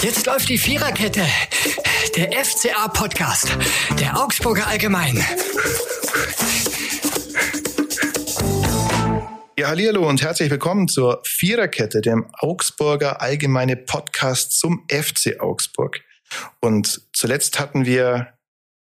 [0.00, 1.26] Jetzt läuft die Viererkette.
[2.16, 3.56] Der FCA-Podcast.
[3.98, 5.16] Der Augsburger Allgemein.
[9.58, 16.00] Ja, hallo und herzlich willkommen zur Viererkette, dem Augsburger Allgemeine Podcast zum FC Augsburg.
[16.60, 18.34] Und zuletzt hatten wir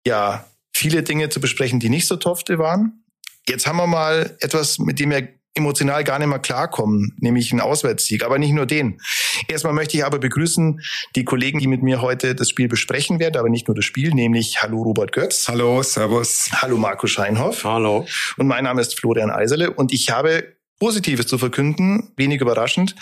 [0.06, 0.44] ja
[0.74, 3.04] viele Dinge zu besprechen, die nicht so tofte waren.
[3.48, 7.60] Jetzt haben wir mal etwas, mit dem wir emotional gar nicht mehr klarkommen, nämlich einen
[7.60, 8.24] Auswärtssieg.
[8.24, 9.00] Aber nicht nur den.
[9.48, 10.80] Erstmal möchte ich aber begrüßen
[11.14, 14.12] die Kollegen, die mit mir heute das Spiel besprechen werden, aber nicht nur das Spiel,
[14.12, 15.48] nämlich Hallo Robert Götz.
[15.48, 16.50] Hallo, Servus.
[16.52, 17.64] Hallo Marco Scheinhoff.
[17.64, 18.06] Hallo.
[18.36, 22.94] Und mein Name ist Florian Eiserle und ich habe Positives zu verkünden, wenig überraschend.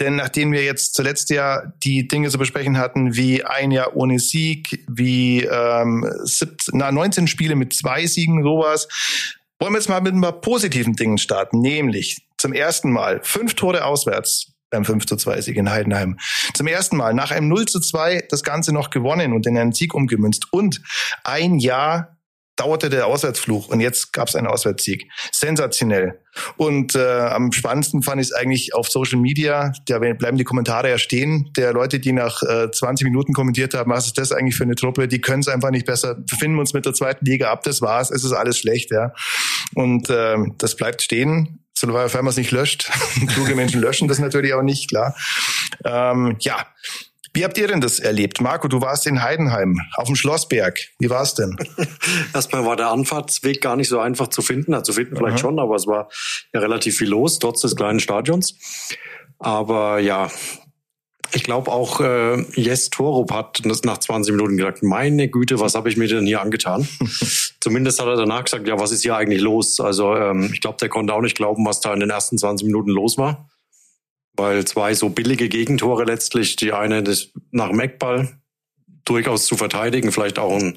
[0.00, 4.18] Denn nachdem wir jetzt zuletzt ja die Dinge zu besprechen hatten, wie ein Jahr ohne
[4.18, 8.88] Sieg, wie ähm, 17, na, 19 Spiele mit zwei Siegen, sowas,
[9.60, 13.54] wollen wir jetzt mal mit ein paar positiven Dingen starten, nämlich zum ersten Mal fünf
[13.54, 16.18] Tore auswärts beim 5 zu 2 Sieg in Heidenheim.
[16.54, 19.72] Zum ersten Mal nach einem 0 zu 2 das Ganze noch gewonnen und in einen
[19.72, 20.82] Sieg umgemünzt und
[21.24, 22.17] ein Jahr
[22.58, 25.10] dauerte der Auswärtsfluch und jetzt gab es einen Auswärtssieg.
[25.32, 26.20] Sensationell.
[26.56, 30.90] Und äh, am spannendsten fand ich es eigentlich auf Social Media, da bleiben die Kommentare
[30.90, 34.56] ja stehen, der Leute, die nach äh, 20 Minuten kommentiert haben, was ist das eigentlich
[34.56, 37.50] für eine Truppe, die können es einfach nicht besser, finden uns mit der zweiten Liga
[37.50, 39.12] ab, das war's, es ist alles schlecht, ja.
[39.74, 42.90] Und äh, das bleibt stehen, sofern man es nicht löscht.
[43.28, 45.16] Kluge Menschen löschen das natürlich auch nicht, klar.
[45.84, 46.66] Ähm, ja,
[47.38, 48.40] wie habt ihr denn das erlebt?
[48.40, 50.80] Marco, du warst in Heidenheim auf dem Schlossberg.
[50.98, 51.56] Wie war es denn?
[52.34, 54.74] Erstmal war der Anfahrtsweg gar nicht so einfach zu finden.
[54.74, 55.38] Also zu finden vielleicht Aha.
[55.38, 56.08] schon, aber es war
[56.52, 58.56] ja relativ viel los, trotz des kleinen Stadions.
[59.38, 60.32] Aber ja,
[61.32, 65.88] ich glaube auch äh, Jes Torup hat nach 20 Minuten gesagt, meine Güte, was habe
[65.90, 66.88] ich mir denn hier angetan?
[67.60, 69.78] Zumindest hat er danach gesagt, ja, was ist hier eigentlich los?
[69.78, 72.66] Also ähm, ich glaube, der konnte auch nicht glauben, was da in den ersten 20
[72.66, 73.48] Minuten los war
[74.38, 77.02] weil zwei so billige Gegentore letztlich, die eine
[77.50, 78.38] nach dem Eckball
[79.04, 80.76] durchaus zu verteidigen, vielleicht auch ein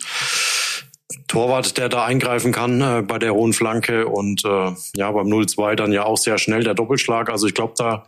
[1.27, 5.75] Torwart, der da eingreifen kann äh, bei der hohen Flanke und äh, ja, beim 0-2
[5.75, 7.29] dann ja auch sehr schnell der Doppelschlag.
[7.29, 8.05] Also ich glaube, da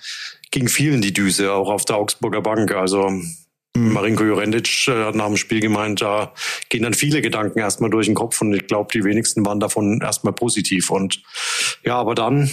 [0.52, 2.74] ging vielen die Düse, auch auf der Augsburger Bank.
[2.74, 3.32] Also mhm.
[3.74, 6.34] Marinko Jurendic äh, hat nach dem Spiel gemeint, da
[6.70, 10.02] gehen dann viele Gedanken erstmal durch den Kopf und ich glaube, die wenigsten waren davon
[10.02, 10.90] erstmal positiv.
[10.90, 11.22] Und
[11.84, 12.50] ja, aber dann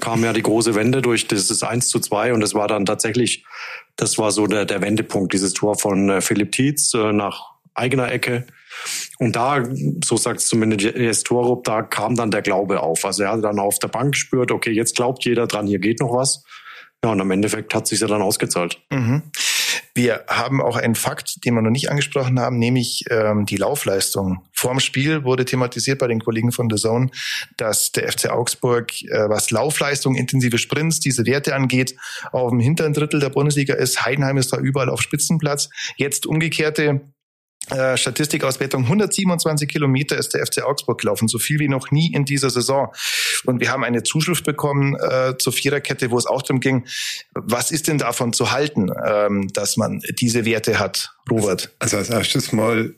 [0.00, 3.44] kam ja die große Wende durch dieses 1 zu 2 und es war dann tatsächlich,
[3.96, 8.10] das war so der, der Wendepunkt, dieses Tor von äh, Philipp Tietz äh, nach eigener
[8.10, 8.46] Ecke.
[9.18, 9.64] Und da,
[10.04, 13.04] so sagt es zumindest Jes Torup, da kam dann der Glaube auf.
[13.04, 16.00] Also er hat dann auf der Bank gespürt, okay, jetzt glaubt jeder dran, hier geht
[16.00, 16.44] noch was.
[17.04, 18.80] Ja, und am Endeffekt hat sich ja dann ausgezahlt.
[18.90, 19.22] Mhm.
[19.94, 24.44] Wir haben auch einen Fakt, den wir noch nicht angesprochen haben, nämlich ähm, die Laufleistung.
[24.52, 27.10] Vorm Spiel wurde thematisiert bei den Kollegen von The Zone,
[27.56, 31.96] dass der FC Augsburg, äh, was Laufleistung, intensive Sprints, diese Werte angeht,
[32.32, 34.04] auf dem hinteren Drittel der Bundesliga ist.
[34.04, 35.68] Heidenheim ist da überall auf Spitzenplatz.
[35.96, 37.00] Jetzt umgekehrte
[37.96, 42.50] Statistikauswertung 127 Kilometer ist der FC Augsburg gelaufen, so viel wie noch nie in dieser
[42.50, 42.92] Saison.
[43.44, 46.86] Und wir haben eine Zuschrift bekommen äh, zur Viererkette, wo es auch darum ging,
[47.34, 51.74] was ist denn davon zu halten, ähm, dass man diese Werte hat, Robert?
[51.78, 52.94] Also als erstes mal,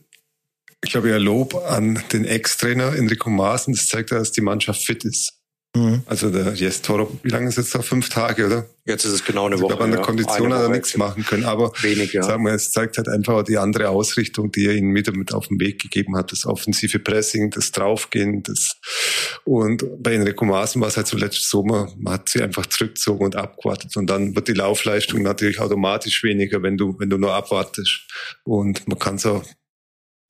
[0.82, 4.82] ich glaube ja Lob an den Ex-Trainer Enrico Maaßen, das zeigt ja, dass die Mannschaft
[4.82, 5.39] fit ist.
[5.76, 6.03] Mhm.
[6.06, 7.82] Also der Jes Toro, wie lange ist es jetzt da?
[7.82, 8.66] Fünf Tage, oder?
[8.86, 9.75] Jetzt ist es genau eine also Woche.
[9.75, 12.25] Ich glaube, an der Kondition hat er nichts machen können, aber wenig, ja.
[12.25, 15.47] sagen wir, es zeigt halt einfach die andere Ausrichtung, die er ihnen wieder mit auf
[15.47, 16.32] den Weg gegeben hat.
[16.32, 18.81] Das offensive Pressing, das Draufgehen, das
[19.44, 23.25] und bei Enrico Maaßen war es halt so letztes Sommer, man hat sie einfach zurückgezogen
[23.25, 27.32] und abgewartet und dann wird die Laufleistung natürlich automatisch weniger, wenn du, wenn du nur
[27.32, 28.08] abwartest.
[28.44, 29.44] Und man kann es auch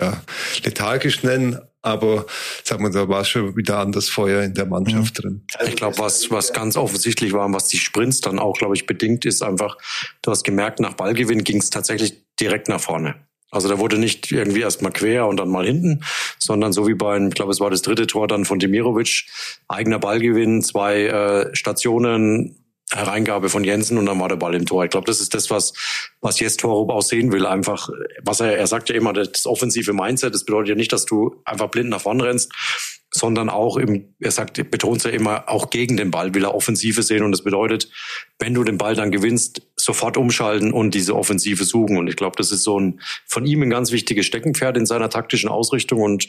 [0.01, 0.23] ja,
[0.65, 2.27] lethargisch nennen, aber
[2.65, 5.23] sagen wir, da war schon wieder anders Feuer in der Mannschaft mhm.
[5.23, 5.47] drin.
[5.67, 8.87] Ich glaube, was, was ganz offensichtlich war und was die Sprints dann auch, glaube ich,
[8.87, 9.77] bedingt ist einfach,
[10.23, 13.15] du hast gemerkt, nach Ballgewinn ging es tatsächlich direkt nach vorne.
[13.51, 16.05] Also da wurde nicht irgendwie erstmal quer und dann mal hinten,
[16.39, 19.27] sondern so wie beim, ich glaube, es war das dritte Tor dann von Demirovic,
[19.67, 22.57] eigener Ballgewinn, zwei äh, Stationen,
[22.93, 24.85] Hereingabe von Jensen und dann war der Ball im Tor.
[24.85, 25.73] Ich glaube, das ist das, was,
[26.21, 27.47] was jetzt Torup auch sehen will.
[27.47, 27.89] Einfach,
[28.23, 31.41] was er, er sagt ja immer, das offensive Mindset, das bedeutet ja nicht, dass du
[31.45, 32.53] einfach blind nach vorne rennst,
[33.13, 37.03] sondern auch im, er sagt, betont ja immer, auch gegen den Ball will er Offensive
[37.03, 37.91] sehen und das bedeutet,
[38.39, 41.97] wenn du den Ball dann gewinnst, sofort umschalten und diese Offensive suchen.
[41.97, 45.11] Und ich glaube, das ist so ein, von ihm ein ganz wichtiges Steckenpferd in seiner
[45.11, 46.29] taktischen Ausrichtung und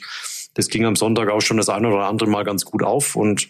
[0.53, 3.49] das ging am Sonntag auch schon das eine oder andere Mal ganz gut auf und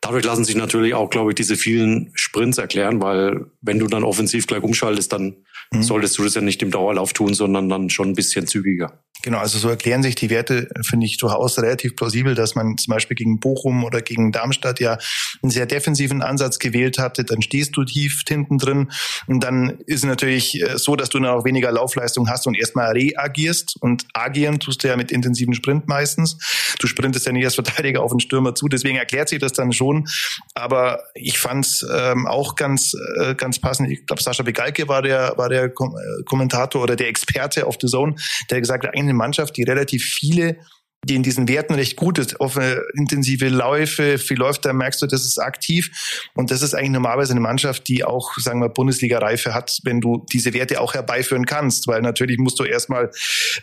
[0.00, 4.04] Dadurch lassen sich natürlich auch, glaube ich, diese vielen Sprints erklären, weil wenn du dann
[4.04, 5.82] offensiv gleich umschaltest, dann mhm.
[5.82, 9.02] solltest du das ja nicht im Dauerlauf tun, sondern dann schon ein bisschen zügiger.
[9.26, 12.92] Genau, also so erklären sich die Werte, finde ich durchaus relativ plausibel, dass man zum
[12.92, 14.98] Beispiel gegen Bochum oder gegen Darmstadt ja
[15.42, 17.24] einen sehr defensiven Ansatz gewählt hatte.
[17.24, 18.92] Dann stehst du tief hinten drin
[19.26, 22.92] und dann ist natürlich äh, so, dass du dann auch weniger Laufleistung hast und erstmal
[22.92, 26.38] reagierst und agieren tust du ja mit intensiven Sprint meistens.
[26.78, 29.72] Du sprintest ja nicht als Verteidiger auf den Stürmer zu, deswegen erklärt sich das dann
[29.72, 30.06] schon.
[30.54, 33.90] Aber ich fand es ähm, auch ganz, äh, ganz passend.
[33.90, 37.76] Ich glaube, Sascha Begalke war der, war der Kom äh, Kommentator oder der Experte auf
[37.80, 38.14] The Zone,
[38.50, 40.58] der gesagt hat, eigentlich Mannschaft, die relativ viele
[41.06, 42.58] die in diesen Werten recht gut ist, auf
[42.94, 45.90] intensive Läufe, viel läuft, da merkst du, das ist aktiv.
[46.34, 50.26] Und das ist eigentlich normalerweise eine Mannschaft, die auch, sagen wir, Bundesliga-Reife hat, wenn du
[50.32, 51.86] diese Werte auch herbeiführen kannst.
[51.86, 53.10] Weil natürlich musst du erstmal,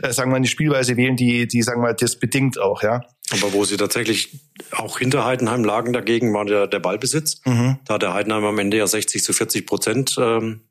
[0.02, 3.02] äh, sagen wir, eine Spielweise wählen, die, die, sagen wir, das bedingt auch, ja.
[3.32, 4.40] Aber wo sie tatsächlich
[4.72, 7.42] auch hinter Heidenheim lagen dagegen, war der, der Ballbesitz.
[7.46, 7.80] Mhm.
[7.86, 10.62] Da hat der Heidenheim am Ende ja 60 zu 40 Prozent ähm,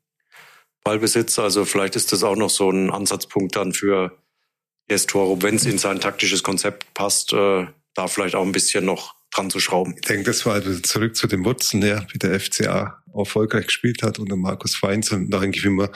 [0.83, 1.39] Ballbesitz.
[1.39, 4.22] Also vielleicht ist das auch noch so ein Ansatzpunkt dann für
[4.99, 9.15] Torup, wenn es in sein taktisches Konzept passt, äh, da vielleicht auch ein bisschen noch
[9.31, 9.95] dran zu schrauben.
[9.95, 14.03] Ich denke, das war also zurück zu den Wurzeln, ja, wie der FCA erfolgreich gespielt
[14.03, 15.89] hat unter Markus Feinz und da denke ich, wie man,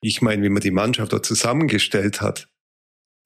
[0.00, 2.48] ich meine, wie man die Mannschaft dort zusammengestellt hat.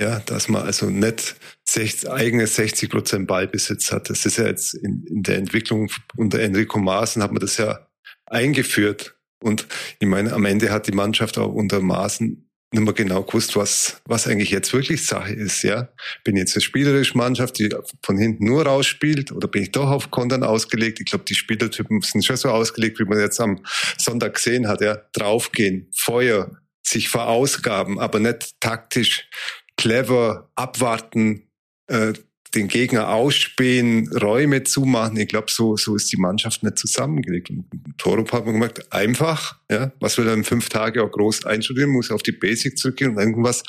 [0.00, 1.34] Ja, dass man also nicht
[1.64, 4.08] 60, eigene 60 Prozent Ballbesitz hat.
[4.10, 7.88] Das ist ja jetzt in, in der Entwicklung unter Enrico Maaßen hat man das ja
[8.26, 9.16] eingeführt.
[9.42, 9.66] Und
[9.98, 14.00] ich meine, am Ende hat die Mannschaft auch unter Maaßen nicht mehr genau gewusst, was,
[14.04, 15.88] was eigentlich jetzt wirklich Sache ist, ja.
[16.22, 20.10] Bin jetzt eine spielerische Mannschaft, die von hinten nur rausspielt, oder bin ich doch auf
[20.10, 21.00] Kontern ausgelegt?
[21.00, 23.64] Ich glaube, die Spielertypen sind schon so ausgelegt, wie man jetzt am
[23.96, 24.98] Sonntag gesehen hat, ja.
[25.12, 26.50] Draufgehen, Feuer,
[26.82, 29.28] sich verausgaben, aber nicht taktisch
[29.76, 31.48] clever abwarten,
[31.86, 32.12] äh,
[32.54, 35.16] den Gegner ausspähen, Räume zumachen.
[35.16, 37.50] Ich glaube, so, so ist die Mannschaft nicht zusammengelegt.
[37.50, 37.66] Und
[37.98, 42.10] Torup hat man gemerkt, einfach, ja, was er in fünf Tage auch groß einstudieren, muss
[42.10, 43.62] auf die Basic zurückgehen und irgendwas,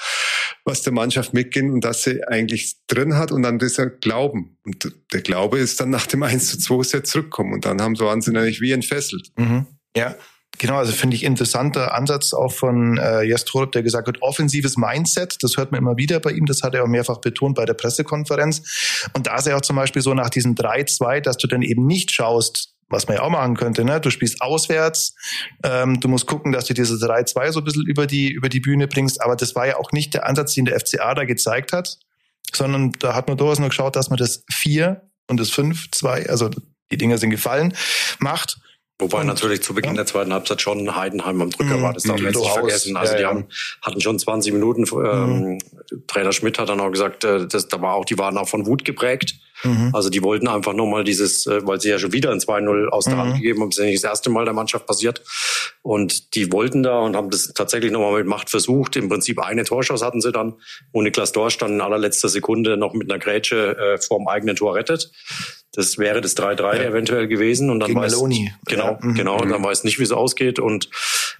[0.66, 4.58] was der Mannschaft mitgehen und dass sie eigentlich drin hat und dann dieser Glauben.
[4.64, 7.96] Und der Glaube ist dann nach dem 1 zu 2 sehr zurückkommen und dann haben
[7.96, 9.32] sie wahnsinnig wie entfesselt.
[9.38, 9.66] Mhm.
[9.96, 10.16] Ja,
[10.58, 15.38] Genau, also finde ich interessanter Ansatz auch von äh, Jastrob, der gesagt hat, offensives Mindset,
[15.42, 17.76] das hört man immer wieder bei ihm, das hat er auch mehrfach betont bei der
[17.76, 19.08] Pressekonferenz.
[19.14, 21.86] Und da ist er auch zum Beispiel so nach diesem 3-2, dass du dann eben
[21.86, 24.02] nicht schaust, was man ja auch machen könnte, ne?
[24.02, 25.14] Du spielst auswärts,
[25.64, 28.60] ähm, du musst gucken, dass du diese 3-2 so ein bisschen über die, über die
[28.60, 31.72] Bühne bringst, aber das war ja auch nicht der Ansatz, den der FCA da gezeigt
[31.72, 32.00] hat,
[32.52, 36.50] sondern da hat man durchaus nur geschaut, dass man das 4 und das 5-2, also
[36.92, 37.76] die Dinger sind gefallen,
[38.18, 38.58] macht
[39.00, 39.98] Wobei und, natürlich zu Beginn ja.
[39.98, 41.84] der zweiten Halbzeit schon Heidenheim am Drücker mhm.
[41.84, 41.94] war.
[41.94, 42.98] Das darf man jetzt nicht vergessen.
[42.98, 43.46] Also ja, die haben,
[43.82, 44.86] hatten schon 20 Minuten.
[44.92, 45.60] Ähm, mhm.
[46.08, 48.66] Trainer Schmidt hat dann auch gesagt, äh, das, da war auch, die waren auch von
[48.66, 49.36] Wut geprägt.
[49.64, 49.92] Mhm.
[49.94, 53.06] Also die wollten einfach nochmal dieses, äh, weil sie ja schon wieder ein 2-0 aus
[53.06, 53.36] der Hand mhm.
[53.36, 55.22] gegeben haben, das ist ja nicht das erste Mal der Mannschaft passiert.
[55.82, 58.98] Und die wollten da und haben das tatsächlich nochmal mit Macht versucht.
[58.98, 60.56] Im Prinzip eine Torschuss hatten sie dann,
[60.92, 64.76] wo Niklas Dorsch dann in allerletzter Sekunde noch mit einer Grätsche äh, vorm eigenen Tor
[64.76, 65.12] rettet.
[65.74, 66.84] Das wäre das 3-3 ja.
[66.84, 68.54] eventuell gewesen und dann Gegen weiß Maloney.
[68.66, 69.00] genau, ja.
[69.02, 69.14] mhm.
[69.14, 70.90] genau, und dann weiß nicht, wie es ausgeht und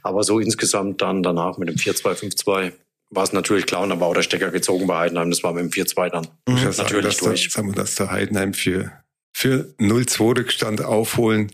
[0.04, 2.74] aber so insgesamt dann danach mit dem 4-2-5-2
[3.12, 5.32] war es natürlich klar und dann war auch der Stecker gezogen bei Heidenheim.
[5.32, 6.64] Das war mit dem 4-2 dann mhm.
[6.64, 7.42] natürlich sagen, dass durch.
[7.44, 8.92] Der, sagen wir, dass der Heidenheim für,
[9.36, 11.52] für 0-2 Rückstand aufholen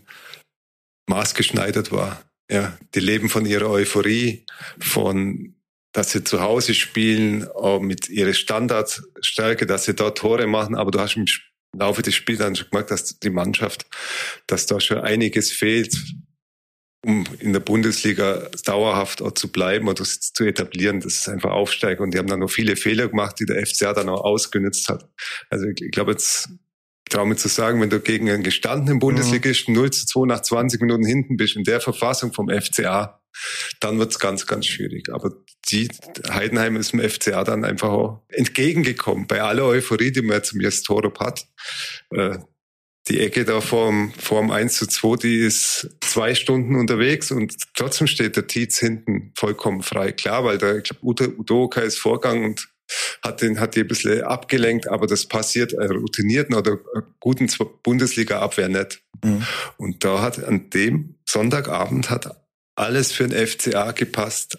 [1.08, 2.22] maßgeschneidert war.
[2.50, 4.44] Ja, die leben von ihrer Euphorie,
[4.78, 5.54] von
[5.92, 10.90] dass sie zu Hause spielen, auch mit ihrer Standardstärke, dass sie dort Tore machen, aber
[10.90, 11.24] du hast im
[11.72, 13.86] Laufe des Spiels dann schon gemerkt, dass die Mannschaft,
[14.46, 15.94] dass da schon einiges fehlt,
[17.04, 21.00] um in der Bundesliga dauerhaft zu bleiben oder zu etablieren.
[21.00, 23.92] Das ist einfach Aufsteiger und die haben dann noch viele Fehler gemacht, die der FCA
[23.92, 25.08] dann auch ausgenutzt hat.
[25.50, 26.48] Also ich glaube jetzt,
[27.08, 30.40] ich traue mir zu sagen, wenn du gegen einen gestandenen Bundesligisten 0 zu 2 nach
[30.40, 33.20] 20 Minuten hinten bist, in der Verfassung vom FCA,
[33.80, 35.08] dann wird's ganz, ganz schwierig.
[35.12, 35.32] Aber
[35.68, 35.88] die
[36.28, 39.26] Heidenheim ist dem FCA dann einfach auch entgegengekommen.
[39.26, 41.46] Bei aller Euphorie, die man jetzt im Torup hat.
[42.10, 42.38] Äh,
[43.08, 48.08] die Ecke da vorm, vorm 1 zu 2, die ist zwei Stunden unterwegs und trotzdem
[48.08, 50.10] steht der Tietz hinten vollkommen frei.
[50.10, 52.68] Klar, weil da, ich glaube, Udoka ist Vorgang und
[53.22, 56.78] hat den, hat die ein bisschen abgelenkt, aber das passiert äh, routinierten oder
[57.20, 57.48] guten
[57.82, 59.02] Bundesliga-Abwehr nicht.
[59.24, 59.44] Mhm.
[59.76, 62.45] Und da hat an dem Sonntagabend hat
[62.76, 64.58] alles für den FCA gepasst.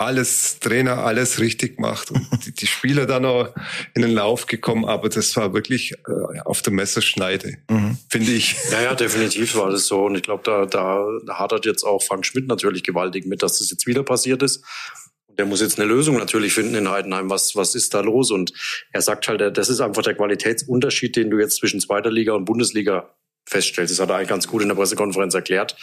[0.00, 3.52] Alles Trainer, alles richtig gemacht und die, die Spieler dann auch
[3.96, 7.98] in den Lauf gekommen, aber das war wirklich äh, auf der Messerschneide, mhm.
[8.08, 8.54] finde ich.
[8.70, 11.04] Ja, ja, definitiv war das so und ich glaube, da, da,
[11.36, 14.64] hadert jetzt auch Frank Schmidt natürlich gewaltig mit, dass das jetzt wieder passiert ist
[15.36, 17.30] der muss jetzt eine Lösung natürlich finden in Heidenheim.
[17.30, 18.32] Was, was ist da los?
[18.32, 18.52] Und
[18.92, 22.44] er sagt halt, das ist einfach der Qualitätsunterschied, den du jetzt zwischen zweiter Liga und
[22.44, 23.14] Bundesliga
[23.48, 23.92] feststellst.
[23.92, 25.76] Das hat er eigentlich ganz gut in der Pressekonferenz erklärt.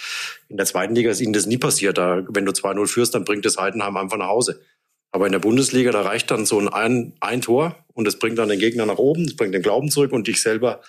[0.50, 1.98] In der zweiten Liga ist ihnen das nie passiert.
[1.98, 4.62] Da, wenn du 2-0 führst, dann bringt das Heidenheim einfach nach Hause.
[5.12, 8.50] Aber in der Bundesliga, da reicht dann so ein, ein Tor und das bringt dann
[8.50, 10.82] den Gegner nach oben, das bringt den Glauben zurück und dich selber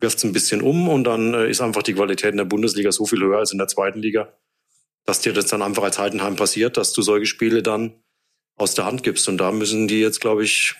[0.00, 2.92] wirft es ein bisschen um und dann äh, ist einfach die Qualität in der Bundesliga
[2.92, 4.32] so viel höher als in der zweiten Liga,
[5.06, 7.94] dass dir das dann einfach als Heidenheim passiert, dass du solche Spiele dann
[8.56, 9.28] aus der Hand gibst.
[9.28, 10.74] Und da müssen die jetzt, glaube ich,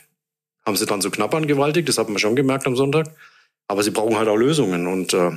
[0.64, 3.08] haben sie dann so knapp angewaltigt, das hat man schon gemerkt am Sonntag.
[3.68, 4.86] Aber sie brauchen halt auch Lösungen.
[4.86, 5.30] Und äh,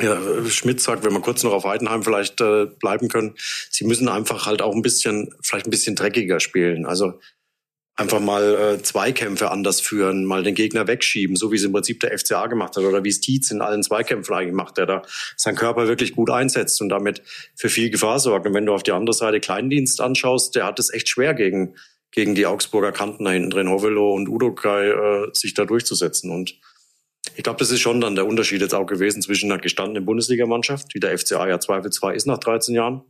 [0.00, 3.34] ja, Schmidt sagt, wenn wir kurz noch auf Heidenheim vielleicht äh, bleiben können,
[3.70, 6.86] sie müssen einfach halt auch ein bisschen, vielleicht ein bisschen dreckiger spielen.
[6.86, 7.20] Also
[7.94, 12.00] einfach mal äh, Zweikämpfe anders führen, mal den Gegner wegschieben, so wie es im Prinzip
[12.00, 15.02] der FCA gemacht hat oder wie es Tietz in allen Zweikämpfen eigentlich macht, der da
[15.36, 17.22] seinen Körper wirklich gut einsetzt und damit
[17.54, 18.46] für viel Gefahr sorgt.
[18.46, 21.76] Und wenn du auf die andere Seite Kleindienst anschaust, der hat es echt schwer gegen,
[22.10, 26.30] gegen die Augsburger Kanten da hinten drin, Hovelo und Udokai, äh, sich da durchzusetzen.
[26.30, 26.54] Und
[27.36, 30.94] ich glaube, das ist schon dann der Unterschied jetzt auch gewesen zwischen einer gestandenen Bundesligamannschaft,
[30.94, 33.02] wie der FCA ja zweifelsfrei ist nach 13 Jahren,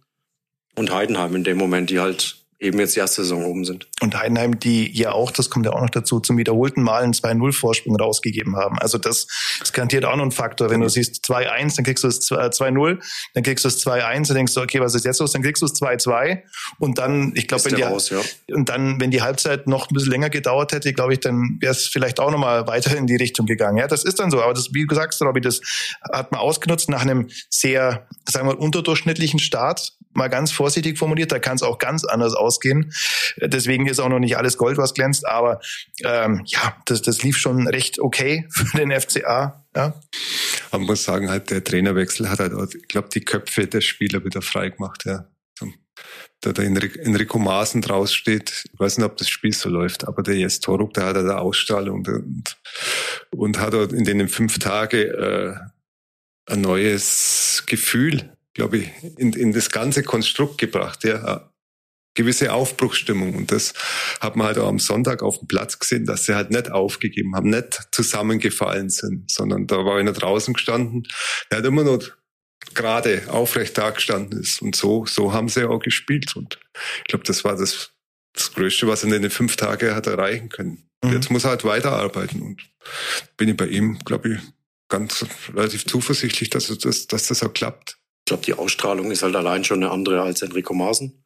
[0.74, 3.88] und Heidenheim in dem Moment, die halt eben jetzt die erste Saison oben sind.
[4.00, 7.12] Und Heidenheim, die ja auch, das kommt ja auch noch dazu, zum wiederholten Mal einen
[7.12, 8.78] 2-0-Vorsprung rausgegeben haben.
[8.78, 9.26] Also das,
[9.58, 10.70] das garantiert auch noch ein Faktor.
[10.70, 13.02] Wenn du siehst 2-1, dann kriegst du es 2-0,
[13.34, 15.32] dann kriegst du es 2-1, dann denkst du, okay, was ist jetzt los?
[15.32, 16.42] Dann kriegst du es 2-2
[16.78, 18.20] und dann, ich glaube, wenn die, raus, ja.
[18.54, 21.72] und dann, wenn die Halbzeit noch ein bisschen länger gedauert hätte, glaube ich, dann wäre
[21.72, 23.78] es vielleicht auch nochmal weiter in die Richtung gegangen.
[23.78, 24.40] Ja, das ist dann so.
[24.40, 25.60] Aber das, wie du sagst, Robby, das
[26.12, 31.38] hat man ausgenutzt nach einem sehr, sagen wir, unterdurchschnittlichen Start mal ganz vorsichtig formuliert, da
[31.38, 32.92] kann es auch ganz anders ausgehen.
[33.36, 35.60] Deswegen ist auch noch nicht alles Gold, was glänzt, aber
[36.04, 39.64] ähm, ja, das, das lief schon recht okay für den FCA.
[39.74, 39.94] Ja.
[40.70, 44.42] Man muss sagen, halt der Trainerwechsel hat halt, ich glaube, die Köpfe der Spieler wieder
[44.42, 45.04] frei gemacht.
[45.04, 45.26] Ja.
[46.40, 50.24] Da der Enrico Maaßen draus steht, ich weiß nicht, ob das Spiel so läuft, aber
[50.24, 52.56] der Jes Toruk, der hat eine Ausstrahlung und,
[53.30, 55.54] und hat in den fünf Tagen äh,
[56.46, 61.48] ein neues Gefühl glaube ich, in, in das ganze Konstrukt gebracht, ja.
[62.14, 63.34] Gewisse Aufbruchsstimmung.
[63.34, 63.72] Und das
[64.20, 67.34] hat man halt auch am Sonntag auf dem Platz gesehen, dass sie halt nicht aufgegeben
[67.34, 71.04] haben, nicht zusammengefallen sind, sondern da war einer draußen gestanden,
[71.50, 72.02] der hat immer noch
[72.74, 74.60] gerade aufrecht da gestanden ist.
[74.60, 76.36] Und so, so haben sie auch gespielt.
[76.36, 76.58] Und
[76.98, 77.92] ich glaube, das war das,
[78.34, 80.90] das Größte, was er in den fünf Tagen hat erreichen können.
[81.02, 81.12] Mhm.
[81.12, 82.42] Jetzt muss er halt weiterarbeiten.
[82.42, 82.62] Und
[83.36, 84.40] bin ich bei ihm, glaube ich,
[84.88, 87.98] ganz relativ zuversichtlich, dass das, dass das auch klappt.
[88.22, 91.24] Ich glaube, die Ausstrahlung ist halt allein schon eine andere als Enrico Maaßen.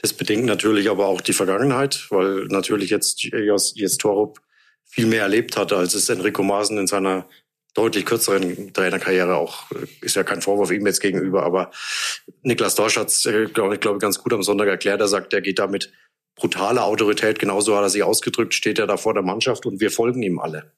[0.00, 4.40] Das bedingt natürlich aber auch die Vergangenheit, weil natürlich jetzt, jetzt Torup
[4.86, 7.28] viel mehr erlebt hat, als es Enrico Maaßen in seiner
[7.74, 11.70] deutlich kürzeren Trainerkarriere auch, äh, ist ja kein Vorwurf ihm jetzt gegenüber, aber
[12.42, 15.00] Niklas Dorsch hat es, äh, glaube ich, glaub, ganz gut am Sonntag erklärt.
[15.00, 15.92] Er sagt, er geht da mit
[16.34, 19.90] brutaler Autorität, genauso hat er sich ausgedrückt, steht er da vor der Mannschaft und wir
[19.90, 20.72] folgen ihm alle.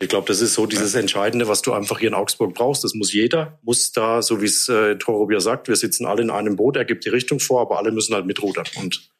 [0.00, 2.84] Ich glaube, das ist so dieses Entscheidende, was du einfach hier in Augsburg brauchst.
[2.84, 6.30] Das muss jeder, muss da, so wie es äh, Toro sagt, wir sitzen alle in
[6.30, 8.66] einem Boot, er gibt die Richtung vor, aber alle müssen halt mitrudern.
[8.76, 9.10] Und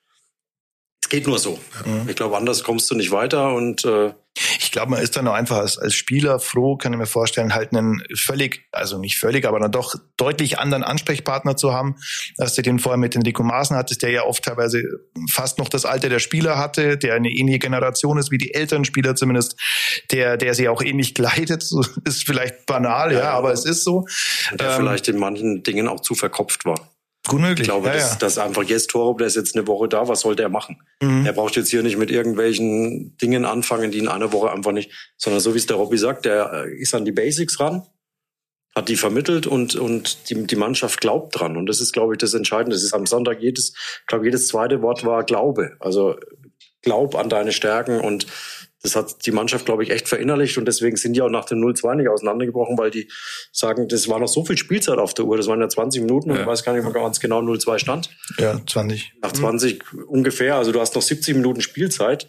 [1.09, 1.59] es geht nur so.
[1.87, 2.07] Mhm.
[2.07, 4.13] Ich glaube, anders kommst du nicht weiter und äh,
[4.59, 7.55] ich glaube, man ist dann auch einfach als, als Spieler froh, kann ich mir vorstellen,
[7.55, 11.97] halt einen völlig, also nicht völlig, aber dann doch deutlich anderen Ansprechpartner zu haben,
[12.37, 14.83] als du den vorher mit Enrico Maaßen hattest, der ja oft teilweise
[15.31, 18.85] fast noch das Alter der Spieler hatte, der eine ähnliche Generation ist wie die älteren
[18.85, 19.59] Spieler zumindest,
[20.13, 23.83] der, der sie auch ähnlich gleitet, so, ist vielleicht banal, ja, ja aber es ist
[23.83, 24.05] so.
[24.53, 26.91] Der ähm, vielleicht in manchen Dingen auch zu verkopft war.
[27.29, 27.61] Gut möglich.
[27.61, 28.17] Ich glaube, ja, dass, ja.
[28.17, 30.83] dass einfach jetzt Torup, der ist jetzt eine Woche da, was soll der machen?
[31.01, 31.27] Mhm.
[31.27, 34.91] Er braucht jetzt hier nicht mit irgendwelchen Dingen anfangen, die in einer Woche einfach nicht,
[35.17, 37.87] sondern so wie es der Robby sagt, der äh, ist an die Basics ran,
[38.75, 41.57] hat die vermittelt und, und die, die Mannschaft glaubt dran.
[41.57, 42.75] Und das ist, glaube ich, das Entscheidende.
[42.75, 45.77] Das ist am Sonntag jedes, ich glaube, jedes zweite Wort war Glaube.
[45.81, 46.17] Also
[46.83, 48.27] glaub an deine Stärken und
[48.83, 51.59] das hat die Mannschaft, glaube ich, echt verinnerlicht und deswegen sind die auch nach dem
[51.59, 53.11] 0-2 nicht auseinandergebrochen, weil die
[53.53, 56.31] sagen, das war noch so viel Spielzeit auf der Uhr, das waren ja 20 Minuten
[56.31, 56.43] und ja.
[56.43, 58.11] ich weiß gar nicht mehr ganz genau 0-2 stand.
[58.39, 59.15] Ja, 20.
[59.21, 60.05] Nach 20 mhm.
[60.05, 62.29] ungefähr, also du hast noch 70 Minuten Spielzeit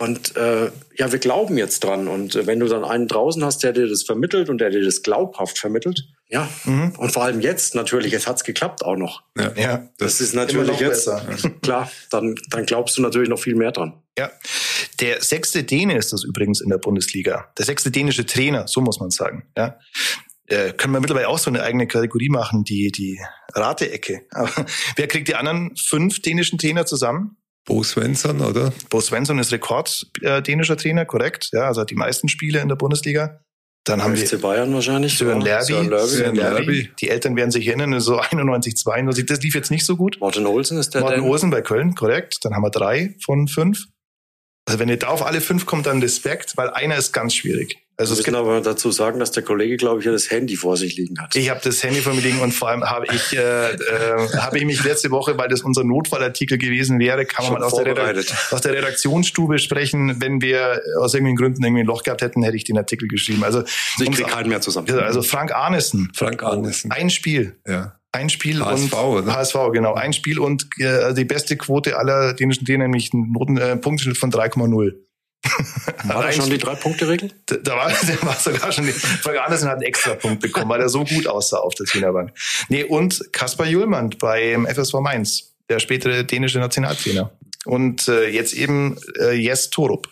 [0.00, 3.64] und äh, ja, wir glauben jetzt dran und äh, wenn du dann einen draußen hast,
[3.64, 6.92] der dir das vermittelt und der dir das glaubhaft vermittelt, ja, mhm.
[6.98, 9.22] und vor allem jetzt natürlich, jetzt hat's geklappt auch noch.
[9.36, 11.26] Ja, ja das, das ist natürlich jetzt besser.
[11.62, 13.94] klar, dann, dann glaubst du natürlich noch viel mehr dran.
[14.16, 14.30] Ja,
[15.00, 17.50] der sechste Däne ist das übrigens in der Bundesliga.
[17.58, 19.48] Der sechste dänische Trainer, so muss man sagen.
[19.56, 19.78] Ja,
[20.48, 23.20] äh, können wir mittlerweile auch so eine eigene Kategorie machen, die die
[23.54, 24.26] Rateecke.
[24.96, 27.37] wer kriegt die anderen fünf dänischen Trainer zusammen?
[27.68, 28.72] Bo Svensson, oder?
[28.88, 31.50] Bo Svensson ist Rekord äh, dänischer Trainer, korrekt.
[31.52, 33.40] Ja, also hat die meisten Spiele in der Bundesliga.
[33.84, 35.18] Dann haben FC wir Bayern wahrscheinlich.
[35.18, 35.90] Sören Lerby.
[36.06, 36.90] Sören Lerby.
[36.98, 39.26] Die Eltern werden sich erinnern, so 91, 92.
[39.26, 40.16] Das lief jetzt nicht so gut.
[40.18, 41.02] Martin Olsen ist der.
[41.02, 42.38] Martin Olsen bei Köln, korrekt.
[42.42, 43.84] Dann haben wir drei von fünf.
[44.66, 47.76] Also wenn ihr da auf alle fünf kommt, dann Respekt, weil einer ist ganz schwierig.
[48.00, 50.76] Also wir müssen aber dazu sagen, dass der Kollege, glaube ich, ja das Handy vor
[50.76, 51.34] sich liegen hat.
[51.34, 53.76] Ich habe das Handy vor mir liegen und vor allem habe ich, äh, äh,
[54.38, 57.74] habe ich mich letzte Woche, weil das unser Notfallartikel gewesen wäre, kann man mal aus
[57.74, 58.16] der,
[58.52, 60.20] aus der, Redaktionsstube sprechen.
[60.20, 63.42] Wenn wir aus irgendwelchen Gründen irgendwie ein Loch gehabt hätten, hätte ich den Artikel geschrieben.
[63.42, 64.88] Also, also ich kriege keinen mehr zusammen.
[65.00, 66.12] Also Frank Arnissen.
[66.14, 66.92] Frank Arnissen.
[66.92, 67.56] Ein Spiel.
[67.66, 67.98] Ja.
[68.12, 69.34] Ein Spiel HSV, und oder?
[69.34, 69.94] HSV, genau.
[69.94, 74.18] Ein Spiel und äh, die beste Quote aller dänischen Trainer, nämlich einen Noten, äh, Punkteschnitt
[74.18, 74.92] von 3,0.
[76.04, 77.32] War da schon die Drei-Punkte-Regel?
[77.46, 77.88] Da, da war,
[78.22, 78.92] da war sogar schon die.
[78.92, 82.32] Frank Andersen hat einen extra Punkt bekommen, weil er so gut aussah auf der Trainerbank.
[82.68, 87.32] Nee, und Kaspar Julmann beim FSV Mainz, der spätere dänische Nationaltrainer.
[87.64, 90.08] Und äh, jetzt eben äh, Jes Torup.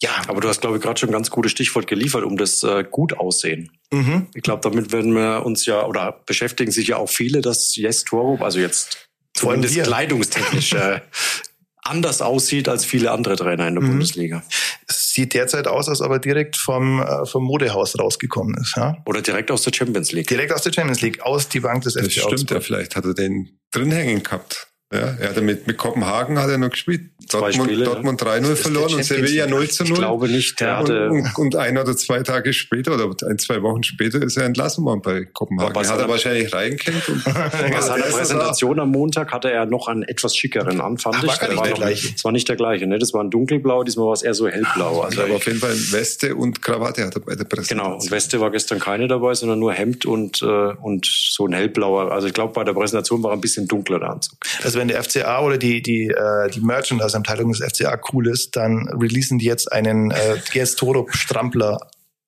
[0.00, 0.10] Ja.
[0.28, 2.84] Aber du hast, glaube ich, gerade schon ein ganz gutes Stichwort geliefert, um das äh,
[2.88, 3.70] gut aussehen.
[3.90, 4.28] Mhm.
[4.34, 8.04] Ich glaube, damit werden wir uns ja, oder beschäftigen sich ja auch viele, dass Jes
[8.04, 11.00] Torup, also jetzt zumindest kleidungstechnisch äh,
[11.88, 13.88] anders aussieht als viele andere Trainer in der mhm.
[13.88, 14.42] Bundesliga.
[14.86, 18.76] Es sieht derzeit aus, als ob er direkt vom, äh, vom Modehaus rausgekommen ist.
[18.76, 18.96] Ja?
[19.06, 20.28] Oder direkt aus der Champions League.
[20.28, 23.04] Direkt aus der Champions League, aus die Bank des das FC Stimmt ja, vielleicht hat
[23.04, 24.68] er den drin hängen gehabt.
[24.90, 27.10] Ja, er hat mit, mit Kopenhagen hat er noch gespielt.
[27.30, 29.92] Dortmund, Spiele, Dortmund 3-0 verloren und Sevilla 0 zu 0.
[29.92, 30.60] Ich glaube nicht.
[30.60, 34.38] Der hatte und, und, ein oder zwei Tage später oder ein, zwei Wochen später ist
[34.38, 35.76] er entlassen worden bei Kopenhagen.
[35.76, 37.06] Er hat er wahrscheinlich reinkennt.
[37.06, 41.24] Und bei seiner Präsentation am Montag hatte er noch einen etwas schickeren an, fand Ach,
[41.24, 41.42] ich.
[41.42, 42.14] War, war der gleiche.
[42.16, 42.86] Es war nicht der gleiche.
[42.86, 42.98] Ne?
[42.98, 45.02] Das war ein dunkelblau, diesmal war es eher so hellblau.
[45.02, 47.78] Also aber auf jeden Fall Weste und Krawatte hat er bei der Präsentation.
[47.78, 51.52] Genau, und Weste war gestern keine dabei, sondern nur Hemd und, äh, und so ein
[51.52, 52.10] hellblauer.
[52.10, 54.38] Also ich glaube, bei der Präsentation war ein bisschen dunkler der Anzug.
[54.62, 58.88] Also wenn der FCA oder die, die, äh, die Merchandise-Abteilung des FCA cool ist, dann
[58.88, 61.78] releasen die jetzt einen äh, Ges Toro Strampler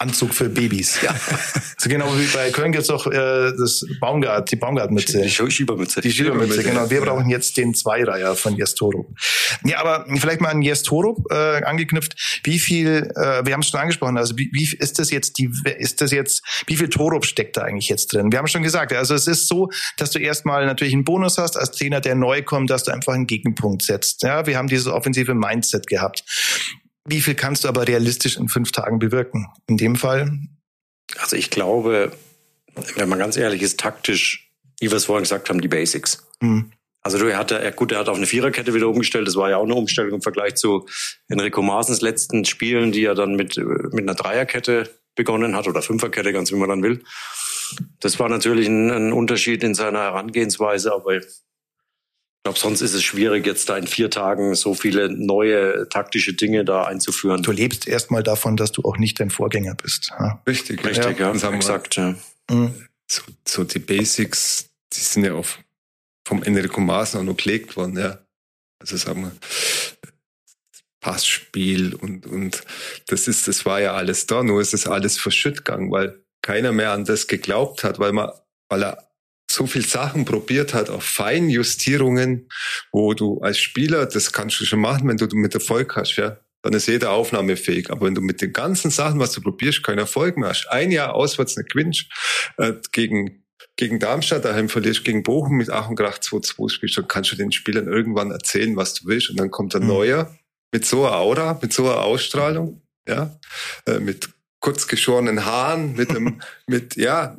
[0.00, 1.02] Anzug für Babys.
[1.02, 1.14] Ja.
[1.76, 5.20] so genau wie bei Köln gibt's doch äh, das Baumgart, die Baumgartmütze.
[5.20, 6.00] Die Schiebermütze.
[6.00, 6.88] Die Schiebermütze, genau.
[6.88, 9.12] Wir brauchen jetzt den Zweireiher von Jestoro.
[9.62, 12.40] Ja, aber vielleicht mal an Jestoro äh, angeknüpft.
[12.44, 15.50] Wie viel, äh, wir haben es schon angesprochen, also wie, wie ist das jetzt die,
[15.78, 18.32] ist das jetzt, wie viel Torup steckt da eigentlich jetzt drin?
[18.32, 21.58] Wir haben schon gesagt, also es ist so, dass du erstmal natürlich einen Bonus hast
[21.58, 24.22] als Trainer, der neu kommt, dass du einfach einen Gegenpunkt setzt.
[24.22, 26.24] Ja, wir haben dieses offensive Mindset gehabt.
[27.06, 29.48] Wie viel kannst du aber realistisch in fünf Tagen bewirken?
[29.66, 30.38] In dem Fall?
[31.18, 32.12] Also ich glaube,
[32.96, 36.26] wenn man ganz ehrlich ist, taktisch, wie wir es vorhin gesagt haben, die Basics.
[36.40, 36.72] Mhm.
[37.02, 39.26] Also du, er hat, er, gut, er hat auf eine Viererkette wieder umgestellt.
[39.26, 40.86] Das war ja auch eine Umstellung im Vergleich zu
[41.28, 46.32] Enrico Maasens letzten Spielen, die er dann mit, mit einer Dreierkette begonnen hat oder Fünferkette,
[46.32, 47.02] ganz wie man dann will.
[48.00, 51.20] Das war natürlich ein, ein Unterschied in seiner Herangehensweise, aber
[52.40, 56.32] ich glaube, sonst ist es schwierig, jetzt da in vier Tagen so viele neue taktische
[56.32, 57.42] Dinge da einzuführen.
[57.42, 60.10] Du lebst erstmal davon, dass du auch nicht dein Vorgänger bist.
[60.18, 60.42] Ja?
[60.46, 61.96] Richtig, richtig, ja, ja exakt.
[61.96, 62.14] Ja.
[62.50, 62.86] Mhm.
[63.06, 65.58] So, so, die Basics, die sind ja auf,
[66.26, 68.18] vom Enrico Maaßen auch noch gelegt worden, ja.
[68.80, 69.32] Also sagen wir,
[71.00, 72.62] Passspiel und, und
[73.08, 76.72] das ist, das war ja alles da, nur ist das alles verschütt gegangen, weil keiner
[76.72, 78.30] mehr an das geglaubt hat, weil man,
[78.70, 79.09] weil er
[79.50, 82.48] so viel Sachen probiert hat, auf Feinjustierungen,
[82.92, 86.38] wo du als Spieler, das kannst du schon machen, wenn du mit Erfolg hast, ja.
[86.62, 87.90] Dann ist jeder aufnahmefähig.
[87.90, 90.90] Aber wenn du mit den ganzen Sachen, was du probierst, keinen Erfolg mehr hast, ein
[90.90, 92.04] Jahr auswärts nicht gewinnst,
[92.58, 93.44] äh, gegen,
[93.76, 97.36] gegen Darmstadt daheim verlierst, gegen Bochum mit Ach und Krach 2-2 spielst, dann kannst du
[97.36, 99.30] den Spielern irgendwann erzählen, was du willst.
[99.30, 99.88] Und dann kommt ein mhm.
[99.88, 100.36] neuer
[100.70, 103.38] mit so einer Aura, mit so einer Ausstrahlung, ja,
[103.86, 104.28] äh, mit
[104.60, 107.36] kurz geschorenen Haaren, mit einem, mit, ja,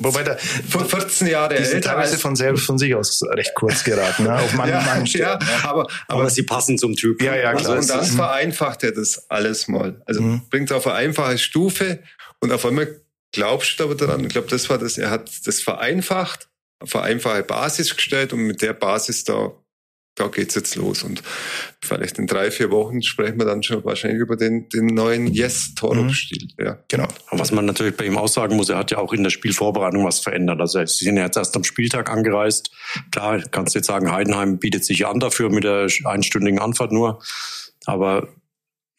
[0.00, 4.24] Wobei der 14 Jahre die sind teilweise von selbst von sich aus recht kurz geraten,
[4.24, 4.34] ne?
[4.34, 7.22] auf manchen, ja, ja, aber, aber, aber sie passen zum Typ.
[7.22, 7.76] Ja, ja, klar.
[7.76, 10.02] Also, und dann vereinfacht er das alles mal.
[10.06, 10.42] Also mhm.
[10.50, 12.00] bringt es auf eine einfache Stufe
[12.40, 13.00] und auf einmal
[13.32, 14.24] glaubst du aber daran.
[14.24, 16.48] Ich glaube, das war das, er hat das vereinfacht,
[16.80, 19.52] auf eine einfache Basis gestellt und mit der Basis da
[20.14, 21.02] da geht's jetzt los.
[21.02, 21.22] Und
[21.82, 26.48] vielleicht in drei, vier Wochen sprechen wir dann schon wahrscheinlich über den, den neuen Yes-Torup-Stil.
[26.56, 26.64] Mhm.
[26.64, 26.78] Ja.
[26.88, 27.08] Genau.
[27.28, 30.04] Aber was man natürlich bei ihm aussagen muss, er hat ja auch in der Spielvorbereitung
[30.04, 30.60] was verändert.
[30.60, 32.70] Also sie sind ja jetzt erst am Spieltag angereist.
[33.10, 37.20] Klar, kannst du jetzt sagen, Heidenheim bietet sich an dafür mit der einstündigen Anfahrt nur.
[37.86, 38.28] Aber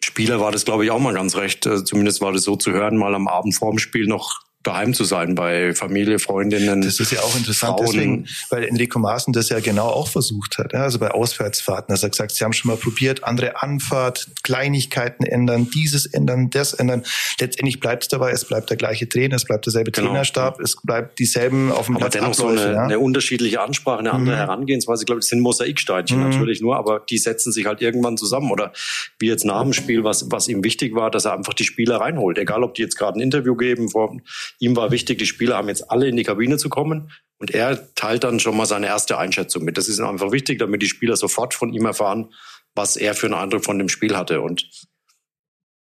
[0.04, 1.65] Spieler war das, glaube ich, auch mal ganz recht.
[1.65, 5.04] Äh, zumindest war das so zu hören, mal am Abend vorm Spiel noch daheim zu
[5.04, 6.82] sein bei Familie, Freundinnen.
[6.82, 7.86] Das ist ja auch interessant, Frauen.
[7.86, 10.73] deswegen, weil Enrico Maaßen das ja genau auch versucht hat.
[10.73, 15.69] Also bei Auswärtsfahrten, dass er gesagt, sie haben schon mal probiert, andere Anfahrt, Kleinigkeiten ändern,
[15.69, 17.04] dieses ändern, das ändern.
[17.39, 20.08] Letztendlich bleibt es dabei, es bleibt der gleiche Trainer, es bleibt derselbe genau.
[20.08, 22.13] Trainerstab, es bleibt dieselben auf dem aber Platz.
[22.13, 22.84] dennoch Abläufe, so eine, ja?
[22.84, 24.39] eine, unterschiedliche Ansprache, eine andere mhm.
[24.39, 25.04] Herangehensweise.
[25.04, 26.30] Ich glaube, das sind Mosaiksteinchen mhm.
[26.30, 28.51] natürlich nur, aber die setzen sich halt irgendwann zusammen.
[28.51, 28.73] Oder
[29.19, 31.97] wie jetzt nach dem Spiel, was, was ihm wichtig war, dass er einfach die Spieler
[31.97, 32.39] reinholt.
[32.39, 34.17] Egal, ob die jetzt gerade ein Interview geben vor
[34.59, 37.93] Ihm war wichtig, die Spieler haben jetzt alle in die Kabine zu kommen und er
[37.95, 39.77] teilt dann schon mal seine erste Einschätzung mit.
[39.77, 42.33] Das ist ihm einfach wichtig, damit die Spieler sofort von ihm erfahren,
[42.73, 44.41] was er für einen Eindruck von dem Spiel hatte.
[44.41, 44.69] Und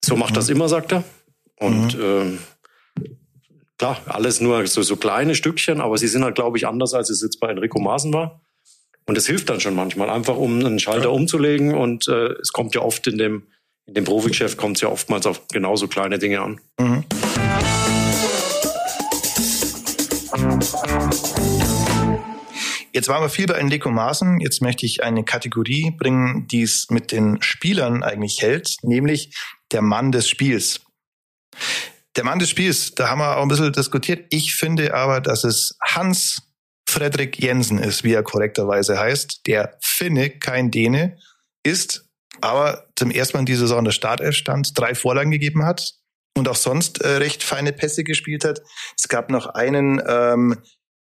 [0.05, 0.37] so macht mhm.
[0.37, 1.05] das immer, sagt er.
[1.59, 2.39] Und mhm.
[3.03, 3.09] äh,
[3.79, 7.11] klar, alles nur so, so kleine Stückchen, aber sie sind halt, glaube ich, anders, als
[7.11, 8.41] es jetzt bei Enrico Maaßen war.
[9.07, 11.11] Und es hilft dann schon manchmal, einfach um einen Schalter ja.
[11.11, 11.75] umzulegen.
[11.75, 13.49] Und äh, es kommt ja oft in dem,
[13.87, 16.61] in dem Profigeschäft kommt es ja oftmals auf genauso kleine Dinge an.
[16.79, 17.05] Mhm.
[22.95, 24.41] Jetzt waren wir viel bei Enrico Maaßen.
[24.41, 29.35] Jetzt möchte ich eine Kategorie bringen, die es mit den Spielern eigentlich hält, nämlich
[29.73, 30.81] der Mann des Spiels.
[32.17, 34.27] Der Mann des Spiels, da haben wir auch ein bisschen diskutiert.
[34.29, 36.43] Ich finde aber, dass es Hans
[36.87, 39.47] Fredrik Jensen ist, wie er korrekterweise heißt.
[39.47, 41.17] Der Finne, kein Däne,
[41.63, 42.07] ist
[42.43, 45.95] aber zum ersten Mal in dieser Saison der Startelf stand, drei Vorlagen gegeben hat
[46.37, 48.61] und auch sonst äh, recht feine Pässe gespielt hat.
[48.99, 50.59] Es gab noch einen ähm,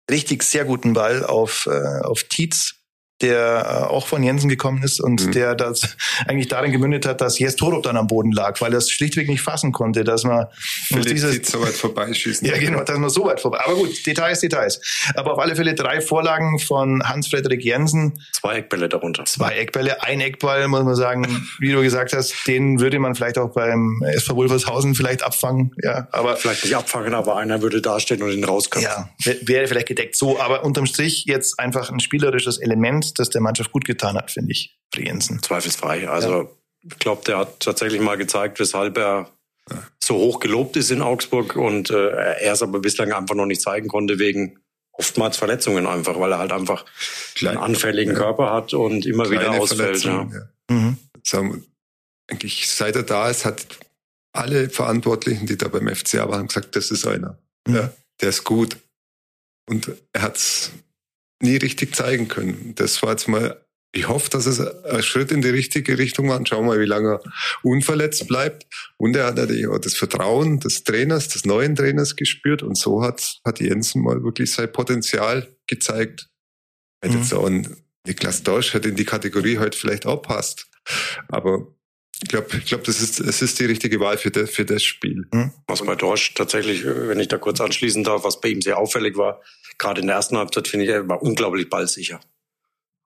[0.10, 2.76] richtig sehr guten Ball auf, äh, auf Tietz,
[3.22, 5.32] der äh, auch von Jensen gekommen ist und mhm.
[5.32, 5.96] der das
[6.28, 9.30] eigentlich darin gemündet hat, dass Jes Torup dann am Boden lag, weil er es schlichtweg
[9.30, 10.48] nicht fassen konnte, dass man
[10.90, 12.46] dieses so weit vorbeischießen.
[12.56, 13.60] Ja, genau, dass man so weit vorbei.
[13.66, 14.80] Aber gut, Details, Details.
[15.16, 18.14] Aber auf alle Fälle drei Vorlagen von Hans-Frederik Jensen.
[18.34, 19.26] Zwei Eckbälle darunter.
[19.26, 23.38] Zwei Eckbälle, ein Eckball, muss man sagen, wie du gesagt hast, den würde man vielleicht
[23.38, 25.72] auch beim SV Wolfershausen vielleicht abfangen.
[25.82, 28.88] Ja, aber vielleicht nicht abfangen, aber einer würde dastehen und ihn rauskommen.
[28.88, 29.10] Ja,
[29.42, 33.72] wäre vielleicht gedeckt so, aber unterm Strich jetzt einfach ein spielerisches Element das der Mannschaft
[33.72, 35.42] gut getan hat, finde ich, für Jensen.
[35.42, 36.10] Zweifelsfrei.
[36.10, 36.50] Also ja.
[36.84, 39.30] ich glaube, der hat tatsächlich mal gezeigt, weshalb er
[39.70, 39.84] ja.
[40.04, 43.62] so hoch gelobt ist in Augsburg und äh, er es aber bislang einfach noch nicht
[43.62, 44.60] zeigen konnte wegen
[44.98, 46.86] oftmals Verletzungen einfach, weil er halt einfach
[47.36, 48.20] Kleine, einen anfälligen ja.
[48.20, 50.04] Körper hat und immer Kleine wieder ausfällt.
[50.04, 50.28] Ja.
[50.70, 50.98] Mhm.
[51.24, 51.56] So,
[52.30, 53.66] eigentlich seit er da ist, hat
[54.32, 57.38] alle Verantwortlichen, die da beim FCA waren, gesagt, das ist einer.
[57.68, 57.76] Mhm.
[57.76, 58.78] Ja, der ist gut.
[59.68, 60.72] Und er hat's
[61.42, 62.74] nie richtig zeigen können.
[62.76, 66.38] Das war jetzt mal, ich hoffe, dass es ein Schritt in die richtige Richtung war.
[66.38, 67.24] Und schauen wir mal, wie lange er
[67.64, 68.66] unverletzt bleibt.
[68.98, 72.64] Und er hat natürlich auch das Vertrauen des Trainers, des neuen Trainers gespürt.
[72.64, 76.30] Und so hat, hat Jensen mal wirklich sein Potenzial gezeigt.
[77.04, 77.12] Mhm.
[77.12, 80.68] jetzt auch ein Niklas Dorsch hat in die Kategorie heute vielleicht auch passt.
[81.28, 81.68] Aber
[82.22, 84.84] ich glaube, ich glaub, das ist, es ist die richtige Wahl für, de, für das
[84.84, 85.28] Spiel.
[85.32, 85.52] Mhm.
[85.68, 89.18] Was bei Dorsch tatsächlich, wenn ich da kurz anschließen darf, was bei ihm sehr auffällig
[89.18, 89.42] war,
[89.78, 92.20] gerade in der ersten Halbzeit finde ich, er war unglaublich ballsicher.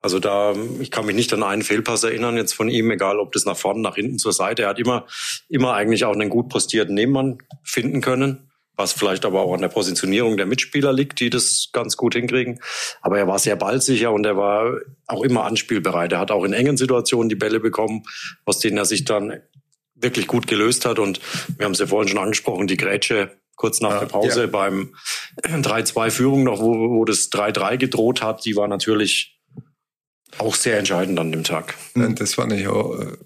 [0.02, 3.34] Also da, ich kann mich nicht an einen Fehlpass erinnern jetzt von ihm, egal ob
[3.34, 4.64] das nach vorne, nach hinten, zur Seite.
[4.64, 5.06] Er hat immer,
[5.50, 9.68] immer eigentlich auch einen gut postierten Nebenmann finden können, was vielleicht aber auch an der
[9.68, 12.62] Positionierung der Mitspieler liegt, die das ganz gut hinkriegen.
[13.02, 16.14] Aber er war sehr ballsicher und er war auch immer anspielbereit.
[16.14, 18.04] Er hat auch in engen Situationen die Bälle bekommen,
[18.46, 19.42] aus denen er sich dann
[19.96, 20.98] wirklich gut gelöst hat.
[20.98, 21.20] Und
[21.58, 24.48] wir haben es ja vorhin schon angesprochen, die Grätsche kurz nach ja, der Pause ja.
[24.48, 24.96] beim
[25.44, 29.38] 3-2-Führung noch, wo, wo das 3-3 gedroht hat, die war natürlich
[30.38, 31.76] auch sehr entscheidend an dem Tag.
[31.94, 33.18] Das war natürlich auch äh,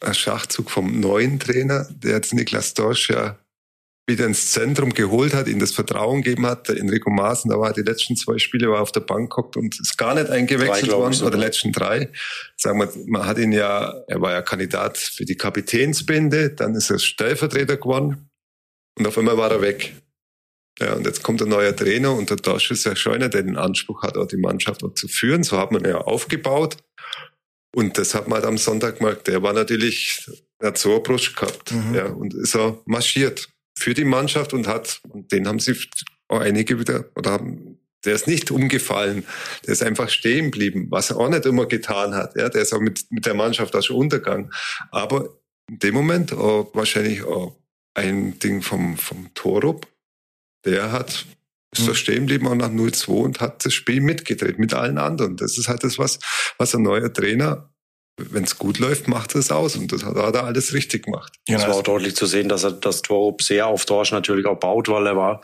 [0.00, 3.38] ein Schachzug vom neuen Trainer, der jetzt Niklas Dorsch ja
[4.06, 6.68] wieder ins Zentrum geholt hat, ihm das Vertrauen gegeben hat.
[6.68, 9.80] Der Enrico Maaßen, da war die letzten zwei Spiele, war auf der Bank gehockt und
[9.80, 12.08] ist gar nicht eingewechselt drei, worden, oder die letzten drei.
[12.56, 16.90] Sagen wir, man hat ihn ja, er war ja Kandidat für die Kapitänsbinde, dann ist
[16.90, 18.28] er Stellvertreter geworden
[18.98, 19.94] und auf einmal war er weg.
[20.78, 23.42] Ja, und jetzt kommt ein neuer Trainer und der Tosch ist ja schon einer, der
[23.42, 25.42] den Anspruch hat, auch die Mannschaft auch zu führen.
[25.42, 26.78] So hat man ja aufgebaut.
[27.74, 29.26] Und das hat man halt am Sonntag gemacht.
[29.26, 30.26] Der war natürlich,
[30.58, 31.72] er hat so eine Brust gehabt.
[31.72, 31.94] Mhm.
[31.94, 35.76] Ja, und ist auch marschiert für die Mannschaft und hat, und den haben sie
[36.28, 39.24] auch einige wieder, oder haben, der ist nicht umgefallen.
[39.66, 42.34] Der ist einfach stehen geblieben, was er auch nicht immer getan hat.
[42.36, 44.52] Ja, der ist auch mit, mit der Mannschaft auch schon untergegangen.
[44.90, 45.36] Aber
[45.68, 47.61] in dem Moment auch wahrscheinlich auch
[47.94, 49.86] ein Ding vom, vom Torup.
[50.64, 51.26] Der hat,
[51.72, 51.94] ist da hm.
[51.94, 55.36] stehen geblieben auch nach 0-2 und hat das Spiel mitgedreht mit allen anderen.
[55.36, 56.18] Das ist halt das, was,
[56.58, 57.72] was ein neuer Trainer
[58.18, 61.32] wenn es gut läuft, macht es aus und das hat, hat er alles richtig gemacht.
[61.48, 64.46] Ja, es war auch deutlich zu sehen, dass er das Torup sehr auf Dorsch natürlich
[64.46, 65.40] auch baut, weil er war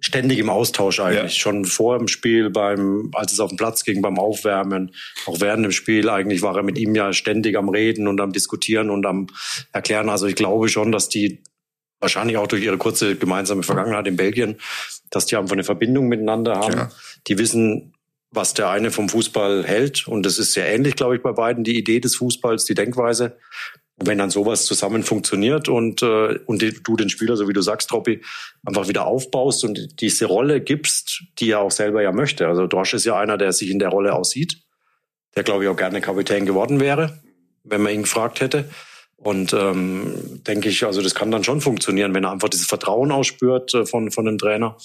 [0.00, 1.34] ständig im Austausch eigentlich.
[1.34, 1.40] Ja.
[1.40, 4.94] Schon vor dem Spiel, beim, als es auf dem Platz ging, beim Aufwärmen,
[5.26, 8.32] auch während dem Spiel, eigentlich war er mit ihm ja ständig am Reden und am
[8.32, 9.26] Diskutieren und am
[9.72, 10.08] Erklären.
[10.08, 11.42] Also ich glaube schon, dass die
[12.04, 14.56] wahrscheinlich auch durch ihre kurze gemeinsame Vergangenheit in Belgien,
[15.10, 16.76] dass die einfach eine Verbindung miteinander haben.
[16.76, 16.90] Ja.
[17.26, 17.94] Die wissen,
[18.30, 20.06] was der eine vom Fußball hält.
[20.06, 23.36] Und das ist sehr ähnlich, glaube ich, bei beiden, die Idee des Fußballs, die Denkweise.
[23.96, 27.88] wenn dann sowas zusammen funktioniert und, äh, und du den Spieler, so wie du sagst,
[27.88, 28.22] Troppi,
[28.66, 32.48] einfach wieder aufbaust und diese Rolle gibst, die er auch selber ja möchte.
[32.48, 34.62] Also Dorsch ist ja einer, der sich in der Rolle aussieht,
[35.36, 37.22] der, glaube ich, auch gerne Kapitän geworden wäre,
[37.62, 38.68] wenn man ihn gefragt hätte.
[39.16, 43.10] Und ähm, denke ich, also das kann dann schon funktionieren, wenn er einfach dieses Vertrauen
[43.10, 44.76] ausspürt äh, von, von dem Trainer,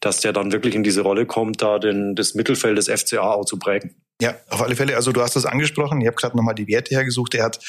[0.00, 3.44] dass der dann wirklich in diese Rolle kommt, da den, das Mittelfeld des FCA auch
[3.44, 3.94] zu prägen.
[4.20, 4.96] Ja, auf alle Fälle.
[4.96, 6.00] Also du hast das angesprochen.
[6.00, 7.36] Ich habe gerade nochmal die Werte hergesucht.
[7.36, 7.60] Er hat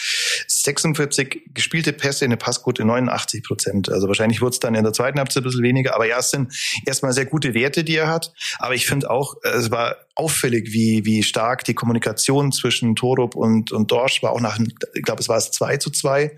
[0.47, 3.89] 46 gespielte Pässe, eine Passquote 89 Prozent.
[3.89, 5.93] Also wahrscheinlich wurde es dann in der zweiten Halbzeit ein bisschen weniger.
[5.93, 6.51] Aber ja, es sind
[6.87, 8.33] erstmal sehr gute Werte, die er hat.
[8.57, 13.71] Aber ich finde auch, es war auffällig, wie, wie stark die Kommunikation zwischen Torup und,
[13.71, 14.31] und Dorsch war.
[14.31, 14.59] Auch nach,
[14.95, 16.35] ich glaube, es war es 2 zu 2.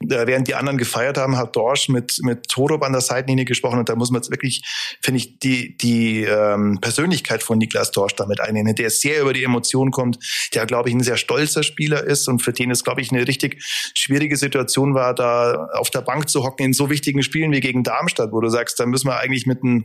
[0.00, 3.78] Während die anderen gefeiert haben, hat Dorsch mit, mit Torup an der Seitenlinie gesprochen.
[3.78, 4.64] Und da muss man jetzt wirklich,
[5.02, 8.74] finde ich, die, die ähm, Persönlichkeit von Niklas Dorsch damit einnehmen.
[8.74, 10.18] Der sehr über die Emotionen kommt,
[10.54, 13.26] der, glaube ich, ein sehr stolzer Spieler ist und für den es, glaube ich, eine
[13.26, 13.62] richtig
[13.96, 17.82] schwierige Situation war, da auf der Bank zu hocken in so wichtigen Spielen wie gegen
[17.82, 19.84] Darmstadt, wo du sagst, da müssen wir eigentlich mit einem,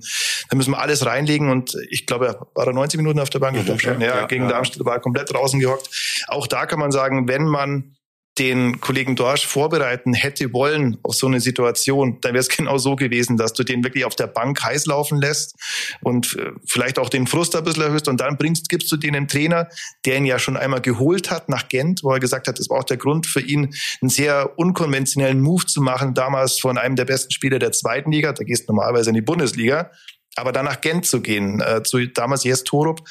[0.49, 3.57] da müssen wir alles reinlegen und ich glaube, war er 90 Minuten auf der Bank?
[3.57, 4.49] Mhm, ja, ja, gegen ja.
[4.49, 5.89] Darmstadt war er komplett draußen gehockt.
[6.27, 7.96] Auch da kann man sagen, wenn man
[8.39, 12.95] den Kollegen Dorsch vorbereiten hätte wollen auf so eine Situation, dann wäre es genau so
[12.95, 15.55] gewesen, dass du den wirklich auf der Bank heiß laufen lässt
[16.01, 19.15] und äh, vielleicht auch den Frust ein bisschen erhöhst und dann bringst, gibst du den
[19.15, 19.67] einen Trainer,
[20.05, 22.79] der ihn ja schon einmal geholt hat nach Gent, wo er gesagt hat, das war
[22.79, 27.05] auch der Grund für ihn, einen sehr unkonventionellen Move zu machen, damals von einem der
[27.05, 29.91] besten Spieler der zweiten Liga, da gehst du normalerweise in die Bundesliga,
[30.35, 33.01] aber dann nach Gent zu gehen, äh, zu damals Jes Torup,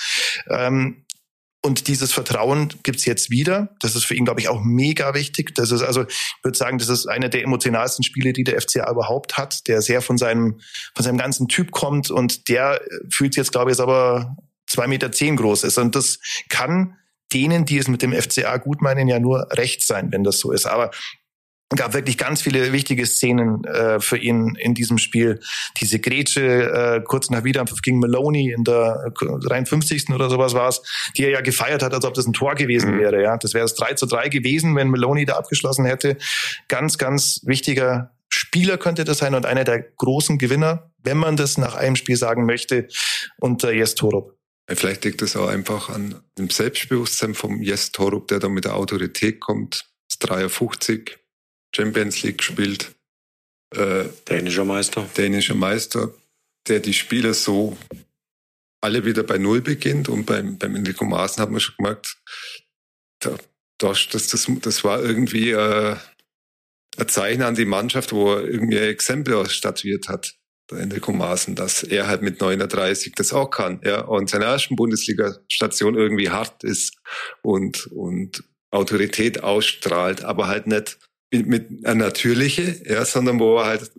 [0.48, 1.04] ähm,
[1.66, 3.74] und dieses Vertrauen gibt's jetzt wieder.
[3.80, 5.52] Das ist für ihn, glaube ich, auch mega wichtig.
[5.56, 8.88] Das ist also, ich würde sagen, das ist einer der emotionalsten Spiele, die der FCA
[8.88, 10.60] überhaupt hat, der sehr von seinem,
[10.94, 14.36] von seinem ganzen Typ kommt und der fühlt sich jetzt, glaube ich, aber
[14.68, 15.76] zwei Meter zehn groß ist.
[15.76, 16.96] Und das kann
[17.32, 20.52] denen, die es mit dem FCA gut meinen, ja nur recht sein, wenn das so
[20.52, 20.66] ist.
[20.66, 20.92] Aber
[21.74, 25.40] gab wirklich ganz viele wichtige Szenen äh, für ihn in diesem Spiel.
[25.80, 30.10] Diese Grätsche äh, kurz nach Wiederanpfiff gegen Maloney in der 53.
[30.10, 30.82] oder sowas war es,
[31.16, 33.00] die er ja gefeiert hat, als ob das ein Tor gewesen mhm.
[33.00, 33.22] wäre.
[33.22, 36.16] Ja, Das wäre das 3 zu 3 gewesen, wenn Maloney da abgeschlossen hätte.
[36.68, 41.58] Ganz, ganz wichtiger Spieler könnte das sein und einer der großen Gewinner, wenn man das
[41.58, 42.86] nach einem Spiel sagen möchte,
[43.38, 44.36] unter Jes Torup.
[44.68, 48.74] Vielleicht liegt es auch einfach an dem Selbstbewusstsein vom Jes Torup, der da mit der
[48.74, 49.88] Autorität kommt.
[50.08, 51.18] Das 53
[51.76, 52.94] Champions League gespielt.
[53.74, 55.08] Äh, dänischer Meister.
[55.16, 56.14] Dänischer Meister,
[56.68, 57.76] der die Spieler so
[58.80, 60.08] alle wieder bei Null beginnt.
[60.08, 62.16] Und beim, beim Enrico Maaßen hat man schon gemerkt,
[63.20, 63.36] da,
[63.78, 65.96] das, das, das, das war irgendwie äh,
[66.96, 70.34] ein Zeichen an die Mannschaft, wo er irgendwie ein Exempel statuiert hat,
[70.70, 74.76] der Enrico Maaßen, dass er halt mit 39 das auch kann, ja, und seine ersten
[74.76, 76.96] Bundesliga-Station irgendwie hart ist
[77.42, 80.98] und, und Autorität ausstrahlt, aber halt nicht
[81.44, 83.90] mit, einer natürliche, ja, sondern wo er halt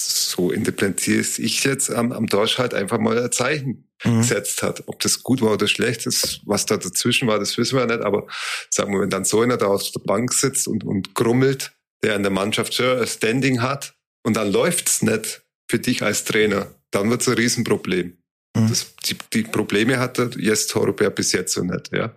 [0.00, 4.18] so interpretiere ich jetzt am, am Dorsch halt einfach mal ein Zeichen mhm.
[4.18, 4.84] gesetzt hat.
[4.86, 8.00] Ob das gut war oder schlecht ist, was da dazwischen war, das wissen wir nicht.
[8.00, 8.26] Aber
[8.70, 12.16] sagen wir, wenn dann so einer da auf der Bank sitzt und, und grummelt, der
[12.16, 16.74] in der Mannschaft schon ein Standing hat und dann läuft's nicht für dich als Trainer,
[16.90, 18.16] dann wird's ein Riesenproblem.
[18.56, 18.68] Mhm.
[18.68, 22.14] Das, die, die Probleme hat der Jes ja bis jetzt so nicht, ja.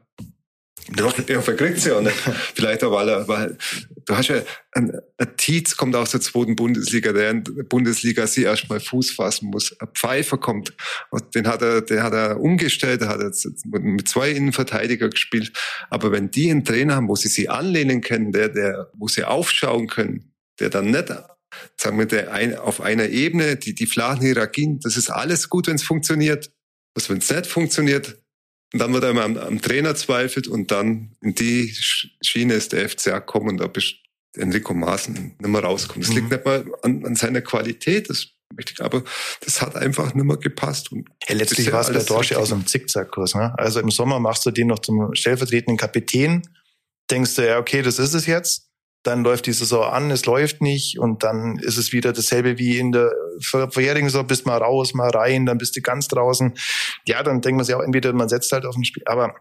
[1.28, 2.16] Ja, verkriegt sie ja nicht.
[2.56, 3.58] Vielleicht auch, weil er, weil,
[4.06, 4.42] du hast ja,
[4.74, 9.12] ein, ein Tietz kommt aus der zweiten Bundesliga, der in der Bundesliga sie erstmal Fuß
[9.12, 9.80] fassen muss.
[9.80, 10.74] Ein Pfeifer kommt,
[11.36, 15.54] den hat er, den hat er umgestellt, der hat jetzt mit zwei Innenverteidiger gespielt.
[15.90, 19.24] Aber wenn die einen Trainer haben, wo sie sie anlehnen können, der, der, wo sie
[19.24, 21.14] aufschauen können, der dann nicht
[21.78, 25.68] sagen wir, der ein, auf einer Ebene, die, die flachen Hierarchien, das ist alles gut,
[25.68, 26.52] wenn es funktioniert.
[26.96, 28.23] Was, wenn es nicht funktioniert,
[28.74, 31.74] und dann wird einmal am, am Trainer zweifelt und dann in die
[32.22, 33.96] Schiene ist der FCA gekommen und da bist
[34.36, 36.04] Enrico Maaßen nicht mehr rauskommt.
[36.04, 36.18] Das mhm.
[36.18, 38.30] liegt nicht mal an, an seiner Qualität, das
[38.80, 39.04] aber
[39.42, 40.92] das hat einfach nicht mehr gepasst.
[40.92, 43.34] Und ja, letztlich war es bei Dorsche aus einem Zickzackkurs.
[43.34, 43.58] Ne?
[43.58, 46.44] Also im Sommer machst du den noch zum stellvertretenden Kapitän,
[47.10, 48.70] denkst du, ja, okay, das ist es jetzt
[49.04, 52.78] dann läuft die Saison an, es läuft nicht und dann ist es wieder dasselbe wie
[52.78, 56.54] in der vorherigen Saison, bist mal raus, mal rein, dann bist du ganz draußen.
[57.06, 59.36] Ja, dann denkt man sich auch entweder, man setzt halt auf ein Spiel, aber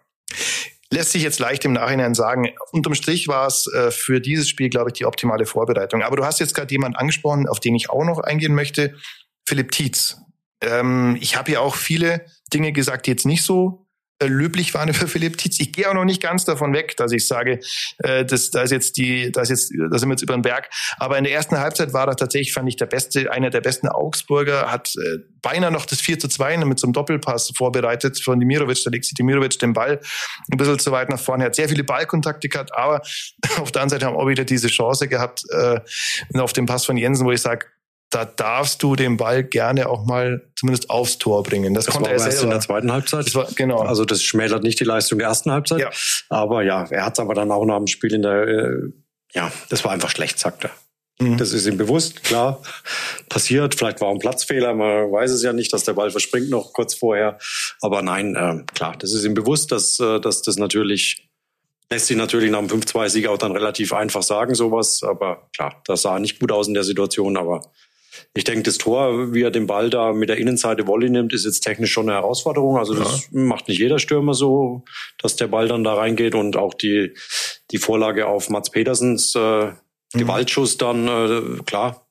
[0.91, 2.51] lässt sich jetzt leicht im Nachhinein sagen.
[2.73, 6.03] Unterm Strich war es äh, für dieses Spiel, glaube ich, die optimale Vorbereitung.
[6.03, 8.95] Aber du hast jetzt gerade jemanden angesprochen, auf den ich auch noch eingehen möchte,
[9.47, 10.19] Philipp Tietz.
[10.61, 13.82] Ähm, ich habe ja auch viele Dinge gesagt, die jetzt nicht so
[14.27, 15.61] löblich waren für Philipp Tietz.
[15.61, 17.61] Ich gehe auch noch nicht ganz davon weg, dass ich sage,
[17.99, 20.71] äh, dass da ist jetzt die, da jetzt, da sind wir jetzt über den Berg.
[20.99, 23.89] Aber in der ersten Halbzeit war er tatsächlich, fand ich, der beste, einer der besten
[23.89, 28.39] Augsburger, hat äh, beinahe noch das 4 zu 2 mit so einem Doppelpass vorbereitet von
[28.39, 28.83] Dimirovic.
[28.85, 30.01] Da legt sich Dimirovic den Ball
[30.51, 31.45] ein bisschen zu weit nach vorne.
[31.45, 33.03] Hat sehr viele Ballkontakte gehabt, aber
[33.59, 35.81] auf der anderen Seite haben auch wieder diese Chance gehabt, äh,
[36.39, 37.67] auf den Pass von Jensen, wo ich sage,
[38.13, 41.73] da darfst du den Ball gerne auch mal zumindest aufs Tor bringen.
[41.73, 42.43] Das, das konnte er selber.
[42.45, 43.35] in der zweiten Halbzeit.
[43.35, 43.79] War, genau.
[43.81, 45.81] Also das schmälert nicht die Leistung der ersten Halbzeit.
[45.81, 45.91] Ja.
[46.29, 48.75] Aber ja, er hat es aber dann auch nach dem Spiel in der, äh,
[49.33, 50.71] ja, das war einfach schlecht, sagt er.
[51.21, 51.39] Mhm.
[51.39, 52.61] Das ist ihm bewusst, klar.
[53.31, 56.75] Passiert, vielleicht war ein Platzfehler, man weiß es ja nicht, dass der Ball verspringt noch
[56.75, 57.39] kurz vorher.
[57.81, 61.31] Aber nein, äh, klar, das ist ihm bewusst, dass, äh, dass das natürlich,
[61.91, 65.03] lässt sich natürlich nach dem 5-2-Sieg auch dann relativ einfach sagen, sowas.
[65.03, 67.73] Aber klar, das sah nicht gut aus in der Situation, aber
[68.35, 71.45] ich denke, das Tor, wie er den Ball da mit der Innenseite Volley nimmt, ist
[71.45, 72.79] jetzt technisch schon eine Herausforderung.
[72.79, 73.41] Also das ja.
[73.41, 74.85] macht nicht jeder Stürmer so,
[75.19, 77.15] dass der Ball dann da reingeht und auch die,
[77.71, 79.73] die Vorlage auf Mats Petersens äh,
[80.13, 80.19] Mhm.
[80.19, 82.07] Gewaltschuss dann, äh, klar.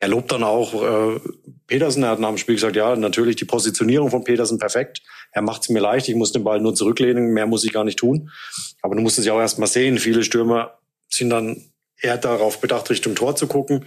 [0.00, 1.20] Er lobt dann auch äh,
[1.66, 2.04] Petersen.
[2.04, 5.02] Er hat nach dem Spiel gesagt, ja, natürlich die Positionierung von Petersen perfekt.
[5.32, 6.08] Er macht es mir leicht.
[6.08, 7.32] Ich muss den Ball nur zurücklehnen.
[7.32, 8.30] Mehr muss ich gar nicht tun.
[8.80, 9.98] Aber du musst es ja auch erst mal sehen.
[9.98, 13.86] Viele Stürmer sind dann eher darauf bedacht, Richtung Tor zu gucken.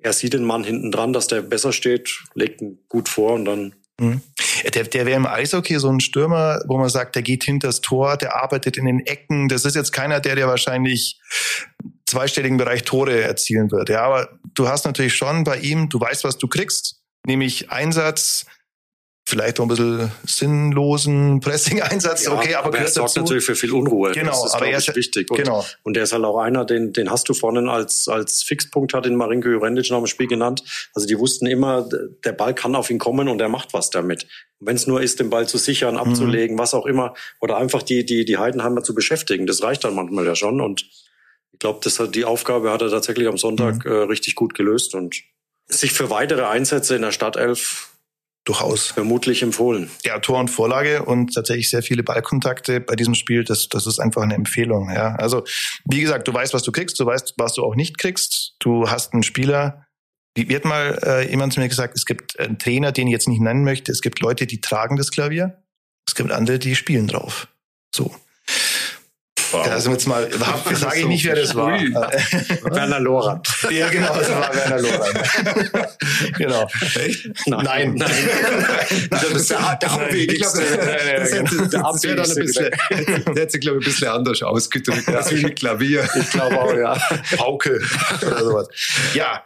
[0.00, 3.44] Er sieht den Mann hinten dran, dass der besser steht, legt ihn gut vor und
[3.44, 4.20] dann Mhm.
[4.74, 7.80] Der, der wäre im Eishockey so ein Stürmer, wo man sagt, der geht hinter das
[7.80, 9.48] Tor, der arbeitet in den Ecken.
[9.48, 11.20] Das ist jetzt keiner, der dir wahrscheinlich
[12.06, 13.88] zweistelligen Bereich Tore erzielen wird.
[13.88, 18.46] Ja, aber du hast natürlich schon bei ihm, du weißt, was du kriegst, nämlich Einsatz,
[19.28, 23.20] vielleicht auch ein bisschen sinnlosen Pressing-Einsatz, ja, okay, aber, aber er sorgt dazu.
[23.20, 24.12] natürlich für viel Unruhe.
[24.12, 25.30] Genau, das ist, aber er ist wichtig.
[25.30, 25.66] Und, genau.
[25.82, 29.04] und er ist halt auch einer, den, den hast du vorhin als, als Fixpunkt, hat
[29.04, 30.62] den Marinko Jurendic noch im Spiel genannt.
[30.94, 31.86] Also die wussten immer,
[32.24, 34.26] der Ball kann auf ihn kommen und er macht was damit.
[34.60, 36.00] Wenn es nur ist, den Ball zu sichern, mhm.
[36.00, 36.60] abzulegen, mhm.
[36.60, 40.24] was auch immer, oder einfach die, die, die Heidenheimer zu beschäftigen, das reicht dann manchmal
[40.24, 40.62] ja schon.
[40.62, 40.86] Und
[41.52, 43.90] ich glaube, das hat die Aufgabe hat er tatsächlich am Sonntag mhm.
[43.90, 45.16] äh, richtig gut gelöst und
[45.66, 47.90] sich für weitere Einsätze in der Stadtelf
[48.48, 49.90] durchaus vermutlich empfohlen.
[50.04, 53.44] Ja, Tor und Vorlage und tatsächlich sehr viele Ballkontakte bei diesem Spiel.
[53.44, 54.90] Das, das ist einfach eine Empfehlung.
[54.90, 55.44] Ja, also
[55.84, 58.54] wie gesagt, du weißt, was du kriegst, du weißt, was du auch nicht kriegst.
[58.58, 59.86] Du hast einen Spieler.
[60.34, 63.28] Wie wird mal äh, jemand zu mir gesagt, es gibt einen Trainer, den ich jetzt
[63.28, 63.92] nicht nennen möchte.
[63.92, 65.62] Es gibt Leute, die tragen das Klavier.
[66.06, 67.48] Es gibt andere, die spielen drauf.
[67.94, 68.14] So.
[69.58, 69.72] Wow.
[69.72, 70.28] Also jetzt mal,
[70.74, 71.70] sage ich nicht, wer das war.
[72.62, 73.48] Werner Lorand.
[73.70, 75.18] Ja, genau, das war Werner Lorand.
[76.38, 76.68] genau.
[76.94, 77.28] Echt?
[77.46, 77.94] Nein.
[77.94, 78.28] Nein.
[79.10, 80.62] das ist der, der abwegigste.
[80.62, 85.08] Das hätte, das wäre dann ein bisschen, der hätte glaube ich, ein bisschen anders ausgedrückt.
[85.08, 86.08] Das wie mit Klavier.
[86.18, 86.96] Ich glaube auch, ja.
[87.36, 87.80] Pauke
[88.22, 88.68] oder sowas.
[89.14, 89.44] Ja,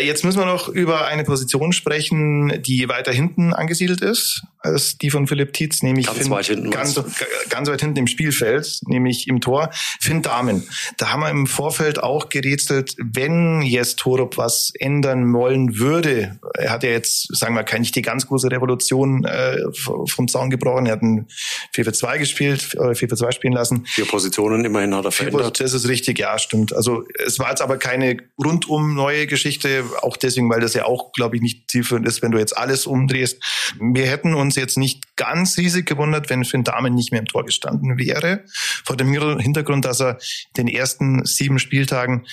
[0.00, 5.10] Jetzt müssen wir noch über eine Position sprechen, die weiter hinten angesiedelt ist als die
[5.10, 7.00] von Philipp Tietz, nämlich ganz, Finn, weit hinten ganz,
[7.48, 9.51] ganz weit hinten im Spielfeld, nämlich im Tor,
[10.00, 10.66] Finn Dahmen.
[10.96, 16.38] Da haben wir im Vorfeld auch gerätselt, wenn jetzt Torup was ändern wollen würde.
[16.54, 20.48] Er hat ja jetzt, sagen wir, keine nicht die ganz große Revolution äh, vom Zaun
[20.48, 20.86] gebrochen.
[20.86, 21.26] Er hat ein
[21.74, 23.84] 4 für 2 gespielt, oder 4 für 2 spielen lassen.
[23.86, 25.60] Vier Positionen immerhin hat er verändert.
[25.60, 26.72] Das ist richtig, ja, stimmt.
[26.74, 31.12] Also es war jetzt aber keine rundum neue Geschichte auch deswegen, weil das ja auch,
[31.12, 33.42] glaube ich, nicht zielführend ist, wenn du jetzt alles umdrehst.
[33.80, 37.44] Wir hätten uns jetzt nicht ganz riesig gewundert, wenn Finn Damen nicht mehr im Tor
[37.44, 38.44] gestanden wäre.
[38.84, 40.18] Vor dem Hintergrund, dass er
[40.56, 42.26] den ersten sieben Spieltagen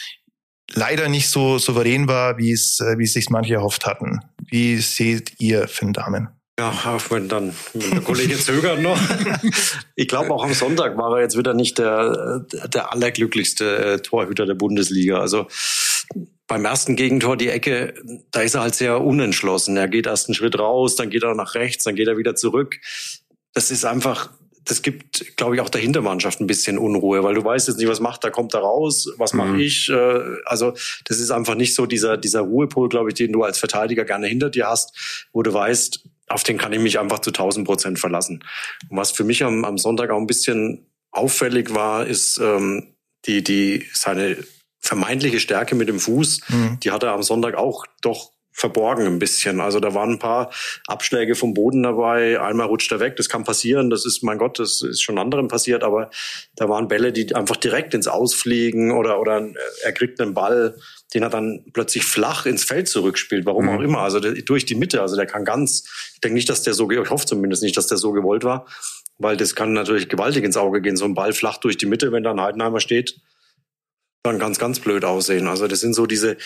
[0.74, 4.22] leider nicht so souverän war, wie es, äh, wie es sich manche erhofft hatten.
[4.50, 6.30] Wie seht ihr Finn Damen?
[6.60, 9.00] Ja, wenn dann wenn der Kollege zögert noch.
[9.96, 14.46] Ich glaube, auch am Sonntag war er jetzt wieder nicht der, der allerglücklichste äh, Torhüter
[14.46, 15.20] der Bundesliga.
[15.20, 15.48] Also
[16.50, 17.94] beim ersten Gegentor die Ecke,
[18.32, 19.78] da ist er halt sehr unentschlossen.
[19.78, 22.36] Er geht erst einen Schritt raus, dann geht er nach rechts, dann geht er wieder
[22.36, 22.78] zurück.
[23.54, 24.32] Das ist einfach,
[24.66, 27.88] das gibt, glaube ich, auch der Hintermannschaft ein bisschen Unruhe, weil du weißt jetzt nicht,
[27.88, 29.60] was macht er, kommt er raus, was mache mhm.
[29.60, 29.90] ich?
[29.90, 30.74] Äh, also
[31.06, 34.26] das ist einfach nicht so dieser, dieser Ruhepol, glaube ich, den du als Verteidiger gerne
[34.26, 38.00] hinter dir hast, wo du weißt, auf den kann ich mich einfach zu 1000 Prozent
[38.00, 38.44] verlassen.
[38.90, 43.44] Und was für mich am, am Sonntag auch ein bisschen auffällig war, ist ähm, die,
[43.44, 44.38] die seine
[44.80, 46.80] vermeintliche Stärke mit dem Fuß, mhm.
[46.82, 49.62] die hat er am Sonntag auch doch verborgen ein bisschen.
[49.62, 50.52] Also da waren ein paar
[50.86, 52.42] Abschläge vom Boden dabei.
[52.42, 53.90] Einmal rutscht er weg, das kann passieren.
[53.90, 55.82] Das ist, mein Gott, das ist schon anderen passiert.
[55.82, 56.10] Aber
[56.56, 59.48] da waren Bälle, die einfach direkt ins Ausfliegen oder, oder
[59.84, 60.78] er kriegt einen Ball,
[61.14, 63.46] den er dann plötzlich flach ins Feld zurückspielt.
[63.46, 63.70] Warum mhm.
[63.70, 64.00] auch immer.
[64.00, 65.02] Also der, durch die Mitte.
[65.02, 67.88] Also der kann ganz, ich denke nicht, dass der so, ich hoffe zumindest nicht, dass
[67.88, 68.68] der so gewollt war.
[69.20, 70.98] Weil das kann natürlich gewaltig ins Auge gehen.
[70.98, 73.22] So ein Ball flach durch die Mitte, wenn da ein Heidenheimer steht
[74.24, 75.48] dann ganz, ganz blöd aussehen.
[75.48, 76.38] Also das sind so diese,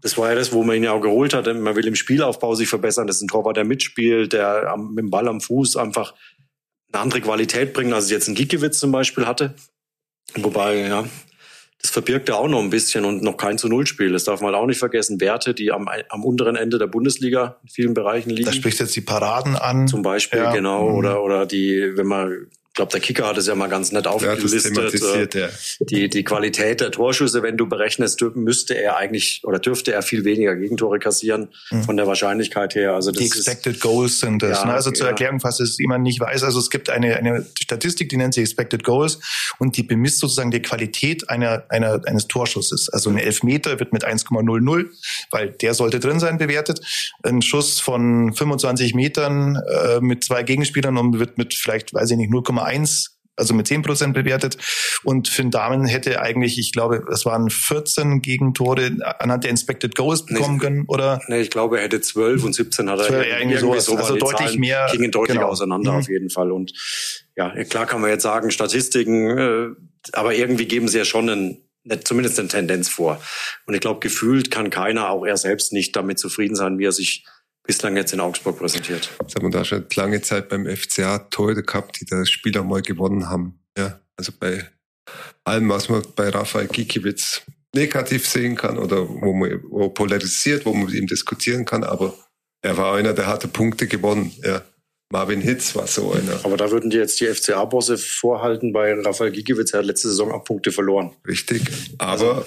[0.00, 1.46] das war ja das, wo man ihn ja auch geholt hat.
[1.46, 3.06] Man will im Spielaufbau sich verbessern.
[3.06, 6.14] Das ist ein Torwart, der mitspielt, der am, mit dem Ball am Fuß einfach
[6.92, 9.54] eine andere Qualität bringt, als jetzt ein Giekewitz zum Beispiel hatte.
[10.36, 11.04] Wobei, ja,
[11.80, 14.12] das verbirgt ja auch noch ein bisschen und noch kein zu Null Spiel.
[14.12, 15.20] Das darf man auch nicht vergessen.
[15.20, 18.46] Werte, die am, am unteren Ende der Bundesliga in vielen Bereichen liegen.
[18.46, 19.86] Da spricht jetzt die Paraden an.
[19.88, 20.52] Zum Beispiel, ja.
[20.52, 20.88] genau.
[20.88, 20.94] Mhm.
[20.96, 24.76] Oder, oder die, wenn man glaube, der Kicker hat es ja mal ganz nett aufgelistet.
[25.34, 25.48] Ja, ja.
[25.80, 30.24] Die, die Qualität der Torschüsse, wenn du berechnest, müsste er eigentlich oder dürfte er viel
[30.24, 31.82] weniger Gegentore kassieren mhm.
[31.82, 32.94] von der Wahrscheinlichkeit her.
[32.94, 34.60] Also das die Expected ist, Goals sind das.
[34.60, 34.74] Ja, ne?
[34.74, 38.16] Also zur Erklärung, falls es jemand nicht weiß, also es gibt eine, eine Statistik, die
[38.16, 39.18] nennt sich Expected Goals
[39.58, 42.88] und die bemisst sozusagen die Qualität einer, einer, eines Torschusses.
[42.90, 44.86] Also ein Elfmeter wird mit 1,00,
[45.32, 46.80] weil der sollte drin sein, bewertet.
[47.24, 52.16] Ein Schuss von 25 Metern äh, mit zwei Gegenspielern und wird mit vielleicht, weiß ich
[52.16, 54.56] nicht, 0,1 1, also mit 10 Prozent bewertet.
[55.04, 60.26] Und Finn Dahmen hätte eigentlich, ich glaube, es waren 14 Gegentore anhand der Inspected Goals
[60.26, 61.20] bekommen nee, können, oder?
[61.28, 63.84] Nee, ich glaube, er hätte 12 und 17 hat er 12, irgendwie, irgendwie sowas.
[63.84, 64.04] sowas.
[64.04, 64.88] Also deutlich Zahlen mehr.
[64.90, 65.48] Gingen deutlich genau.
[65.48, 65.98] auseinander mhm.
[65.98, 66.52] auf jeden Fall.
[66.52, 66.72] Und
[67.36, 69.68] ja, klar kann man jetzt sagen, Statistiken, äh,
[70.12, 71.64] aber irgendwie geben sie ja schon einen
[72.04, 73.20] zumindest eine Tendenz vor.
[73.66, 76.92] Und ich glaube, gefühlt kann keiner, auch er selbst, nicht damit zufrieden sein, wie er
[76.92, 77.24] sich
[77.68, 79.10] bislang jetzt in Augsburg präsentiert.
[79.20, 82.64] Jetzt haben wir da schon lange Zeit beim FCA Torhüter gehabt, die das Spiel auch
[82.64, 83.60] mal gewonnen haben.
[83.76, 84.66] Ja, also bei
[85.44, 87.42] allem, was man bei Rafael Gikiewicz
[87.74, 92.14] negativ sehen kann oder wo man wo polarisiert, wo man mit ihm diskutieren kann, aber
[92.62, 94.32] er war einer, der hatte Punkte gewonnen.
[94.42, 94.62] Ja.
[95.12, 96.40] Marvin Hitz war so einer.
[96.44, 100.32] Aber da würden die jetzt die FCA-Bosse vorhalten, bei Rafael Gikiewicz, er hat letzte Saison
[100.32, 101.14] auch Punkte verloren.
[101.26, 102.46] Richtig, aber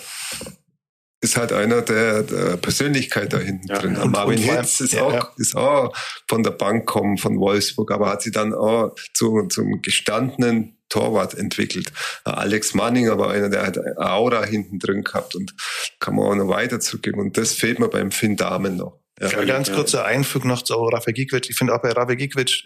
[1.21, 3.95] ist halt einer der, der Persönlichkeit da hinten ja, drin.
[3.95, 5.31] Und, Marvin und Hitz ist, ja, auch, ja.
[5.37, 5.95] ist auch
[6.27, 11.35] von der Bank kommen, von Wolfsburg, aber hat sie dann auch zu, zum gestandenen Torwart
[11.35, 11.93] entwickelt.
[12.23, 15.53] Alex Manninger war einer, der hat Aura hinten drin gehabt und
[15.99, 17.19] kann man auch noch weiter zurückgeben.
[17.19, 18.99] Und das fehlt mir beim Finn Damen noch.
[19.19, 21.49] Ja, ganz kurzer Einfüg noch zu Rafa Gikiewicz.
[21.49, 22.63] Ich finde auch bei Rafa Gikiewicz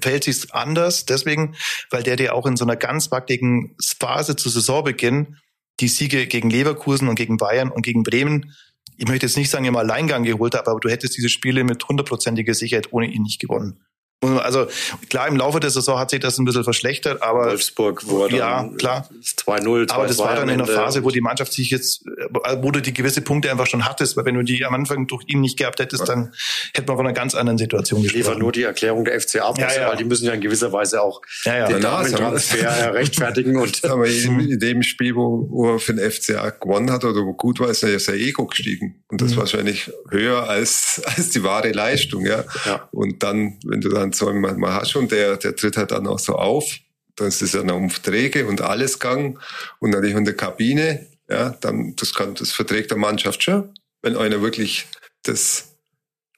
[0.00, 1.54] verhält sich anders, deswegen,
[1.90, 5.36] weil der dir auch in so einer ganz wackeligen Phase zu Saisonbeginn
[5.80, 8.54] die Siege gegen Leverkusen und gegen Bayern und gegen Bremen,
[8.96, 12.54] ich möchte jetzt nicht sagen, im Alleingang geholt aber du hättest diese Spiele mit hundertprozentiger
[12.54, 13.78] Sicherheit ohne ihn nicht gewonnen.
[14.20, 14.66] Also
[15.08, 18.68] klar, im Laufe der Saison hat sich das ein bisschen verschlechtert, aber Wolfsburg wurde ja
[18.76, 19.92] klar 2-0.
[19.92, 22.80] Aber das war dann in einer Phase, wo die Mannschaft sich jetzt, äh, wo du
[22.80, 25.56] die gewisse Punkte einfach schon hattest, weil wenn du die am Anfang durch ihn nicht
[25.56, 26.32] gehabt hättest, dann
[26.74, 28.20] hätte man von einer ganz anderen Situation gesprochen.
[28.20, 29.88] Ich liefere nur die Erklärung der FCA, ja, ja.
[29.88, 31.68] weil die müssen ja in gewisser Weise auch ja, ja.
[31.68, 33.84] den Transfer rechtfertigen und.
[33.88, 37.60] Aber in, dem Spiel, wo, wo er für den FCA gewonnen hat oder wo gut
[37.60, 39.36] war, ist er ja sein Ego gestiegen und das mhm.
[39.36, 42.44] wahrscheinlich höher als als die wahre Leistung, ja.
[42.64, 42.88] ja.
[42.92, 46.18] Und dann, wenn du dann dann sagen wir mal, der, der tritt halt dann auch
[46.18, 46.76] so auf.
[47.16, 49.38] Dann ist es ja noch um Träge und alles Gang
[49.80, 51.06] und natürlich in der Kabine.
[51.28, 54.86] Ja, dann, das kann, das verträgt der Mannschaft schon, wenn einer wirklich
[55.24, 55.74] das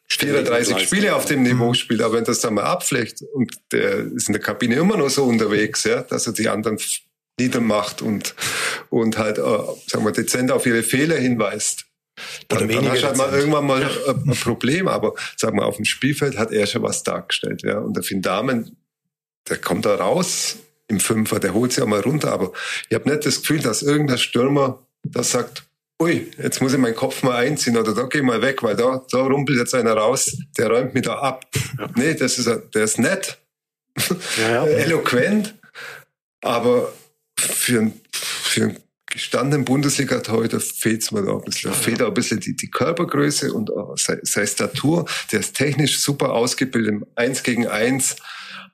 [0.09, 1.75] 34 Spiele auf dem Niveau mhm.
[1.75, 5.11] spielt, aber wenn das dann mal abflecht und der ist in der Kabine immer noch
[5.11, 6.79] so unterwegs, ja, dass er die anderen
[7.39, 8.35] niedermacht und,
[8.89, 9.43] und halt, äh,
[9.87, 11.85] sagen wir, dezent auf ihre Fehler hinweist,
[12.49, 15.85] dann, dann hast du halt mal irgendwann mal ein, Problem, aber sag mal, auf dem
[15.85, 17.63] Spielfeld hat er schon was dargestellt.
[17.63, 17.79] Ja.
[17.79, 18.77] Und der Finn Damen,
[19.49, 20.57] der kommt da raus
[20.89, 22.53] im Fünfer, der holt sich auch mal runter, aber
[22.89, 25.65] ich habe nicht das Gefühl, dass irgendein Stürmer das sagt,
[26.01, 28.75] ui, jetzt muss ich meinen Kopf mal einziehen oder da geh ich mal weg, weil
[28.75, 31.47] da, da rumpelt jetzt einer raus, der räumt mich da ab.
[31.79, 31.89] Ja.
[31.95, 33.39] Nee, das ist, der ist nett,
[34.39, 34.67] ja, ja.
[34.67, 35.55] eloquent,
[36.41, 36.93] aber
[37.39, 38.79] für, für einen
[39.11, 41.71] gestandenen Bundesliga-Torhüter fehlt es mir da ein bisschen.
[41.71, 45.07] Da fehlt auch ein bisschen die, die Körpergröße und seine, seine Statur.
[45.31, 47.03] Der ist technisch super ausgebildet.
[47.17, 48.17] Eins gegen eins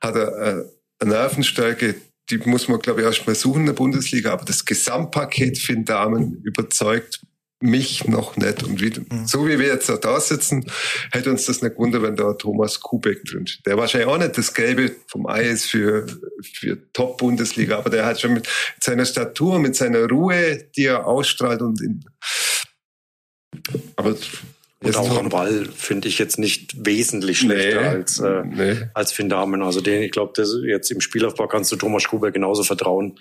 [0.00, 0.64] hat er äh,
[1.00, 1.96] eine Nervenstärke,
[2.30, 4.32] die muss man, glaube ich, erst mal suchen in der Bundesliga.
[4.32, 7.20] Aber das Gesamtpaket für den Damen überzeugt
[7.66, 8.62] mich noch nicht.
[8.62, 9.26] Und wie, mhm.
[9.26, 10.70] so wie wir jetzt da sitzen,
[11.12, 13.66] hätte uns das nicht gewundert, wenn da Thomas Kubek drin steht.
[13.66, 16.06] Der wahrscheinlich auch nicht das Gelbe vom Ei ist für,
[16.42, 18.48] für Top-Bundesliga, aber der hat schon mit
[18.80, 22.04] seiner Statur, mit seiner Ruhe, die er ausstrahlt und in,
[23.96, 24.14] aber
[24.82, 28.76] und auch am Ball finde ich jetzt nicht wesentlich schlechter nee, als, äh, nee.
[28.94, 29.62] als Finn Damen.
[29.62, 33.18] Also den, ich glaube, jetzt im Spielaufbau kannst du Thomas Kubek genauso vertrauen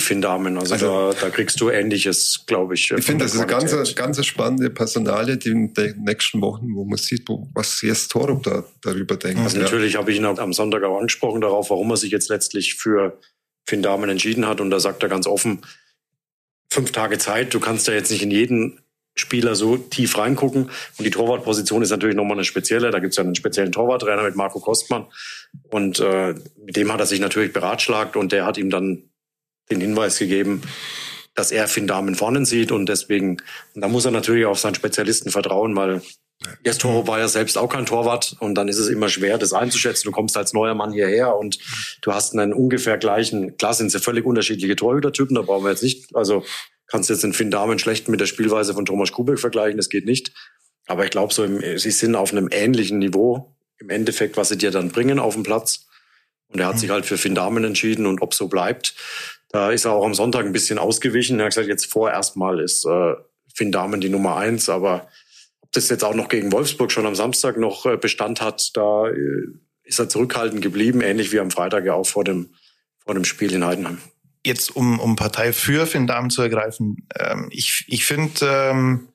[0.00, 0.58] Finn Damen.
[0.58, 2.90] Also, also da, da kriegst du Ähnliches, glaube ich.
[2.90, 6.84] Ich finde, das ist eine ganz, ganz spannende Personalie, die in den nächsten Wochen, wo
[6.84, 9.40] man sieht, wo, was jetzt Torup da, darüber denkt.
[9.40, 9.64] Also ja.
[9.64, 13.18] natürlich habe ich ihn am Sonntag auch angesprochen darauf, warum er sich jetzt letztlich für
[13.66, 14.60] Finn Damen entschieden hat.
[14.60, 15.62] Und da sagt er ganz offen,
[16.70, 18.80] fünf Tage Zeit, du kannst ja jetzt nicht in jeden
[19.16, 20.70] Spieler so tief reingucken.
[20.98, 22.90] Und die Torwartposition ist natürlich nochmal eine spezielle.
[22.90, 25.06] Da gibt es ja einen speziellen Torwarttrainer mit Marco Kostmann.
[25.70, 26.34] Und äh,
[26.64, 29.10] mit dem hat er sich natürlich beratschlagt und der hat ihm dann
[29.70, 30.62] den Hinweis gegeben,
[31.34, 33.38] dass er Finn Damen vorne sieht und deswegen,
[33.74, 36.02] und da muss er natürlich auf seinen Spezialisten vertrauen, weil
[36.62, 39.52] Erst Toro war ja selbst auch kein Torwart und dann ist es immer schwer, das
[39.54, 40.08] einzuschätzen.
[40.08, 41.58] Du kommst als neuer Mann hierher und
[42.02, 45.82] du hast einen ungefähr gleichen, klar sind ja völlig unterschiedliche Torhütertypen, da brauchen wir jetzt
[45.82, 46.44] nicht, also
[46.86, 49.88] kannst du jetzt den Finn Damen schlecht mit der Spielweise von Thomas Kubek vergleichen, das
[49.88, 50.32] geht nicht.
[50.86, 54.58] Aber ich glaube, so im, sie sind auf einem ähnlichen Niveau im Endeffekt, was sie
[54.58, 55.86] dir dann bringen auf dem Platz.
[56.48, 56.80] Und er hat mhm.
[56.80, 58.94] sich halt für Finn Dahmen entschieden und ob so bleibt,
[59.54, 61.38] da ist er auch am Sonntag ein bisschen ausgewichen.
[61.38, 63.14] Er hat gesagt, jetzt vorerst mal ist äh,
[63.54, 65.06] Finn Dahmen die Nummer eins, aber
[65.60, 69.06] ob das jetzt auch noch gegen Wolfsburg schon am Samstag noch äh, Bestand hat, da
[69.06, 69.46] äh,
[69.84, 72.52] ist er zurückhaltend geblieben, ähnlich wie am Freitag ja auch vor dem,
[72.98, 73.98] vor dem Spiel in Heidenheim.
[74.44, 79.08] Jetzt, um, um Partei für Finn Dahmen zu ergreifen, ähm, ich, ich finde, ähm,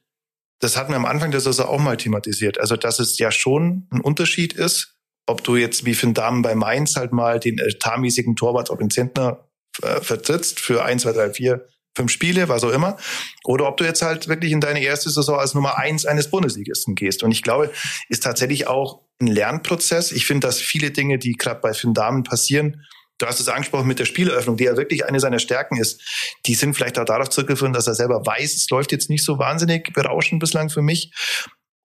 [0.59, 2.61] das hatten wir am Anfang der Saison auch mal thematisiert.
[2.61, 6.55] Also, dass es ja schon ein Unterschied ist, ob du jetzt wie Finn Dahmen bei
[6.55, 9.48] Mainz halt mal den etatmäßigen Torwart, ob in Zentner
[9.81, 12.97] äh, vertrittst für ein, zwei, drei, vier, fünf Spiele, was auch immer,
[13.43, 16.95] oder ob du jetzt halt wirklich in deine erste Saison als Nummer eins eines Bundesligisten
[16.95, 17.23] gehst.
[17.23, 17.71] Und ich glaube,
[18.07, 20.11] ist tatsächlich auch ein Lernprozess.
[20.11, 22.85] Ich finde, dass viele Dinge, die gerade bei Finn Damen passieren,
[23.19, 26.01] Du hast es angesprochen mit der Spieleröffnung, die ja wirklich eine seiner Stärken ist.
[26.45, 29.37] Die sind vielleicht auch darauf zurückgeführt, dass er selber weiß, es läuft jetzt nicht so
[29.37, 31.11] wahnsinnig berauschend bislang für mich.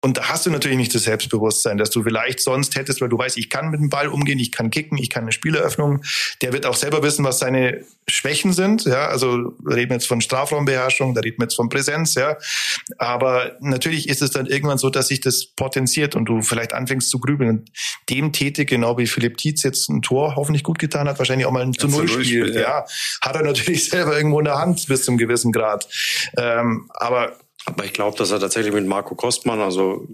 [0.04, 3.16] Und da hast du natürlich nicht das Selbstbewusstsein, dass du vielleicht sonst hättest, weil du
[3.16, 6.02] weißt, ich kann mit dem Ball umgehen, ich kann kicken, ich kann eine Spieleröffnung.
[6.42, 8.84] Der wird auch selber wissen, was seine Schwächen sind.
[8.84, 12.16] Ja, also wir reden jetzt von Strafraumbeherrschung, da reden wir jetzt von Präsenz.
[12.16, 12.36] Ja,
[12.98, 17.08] aber natürlich ist es dann irgendwann so, dass sich das potenziert und du vielleicht anfängst
[17.08, 17.48] zu grübeln.
[17.48, 17.70] Und
[18.10, 21.50] dem tätig, genau wie Philipp Tietz jetzt ein Tor hoffentlich gut getan hat, wahrscheinlich auch
[21.50, 22.54] mal ein zu Null Spiel.
[22.54, 22.60] Ja.
[22.60, 22.84] ja,
[23.22, 25.88] hat er natürlich selber irgendwo in der Hand bis zum gewissen Grad.
[26.36, 30.06] Ähm, aber aber ich glaube, dass er tatsächlich mit Marco Kostmann, also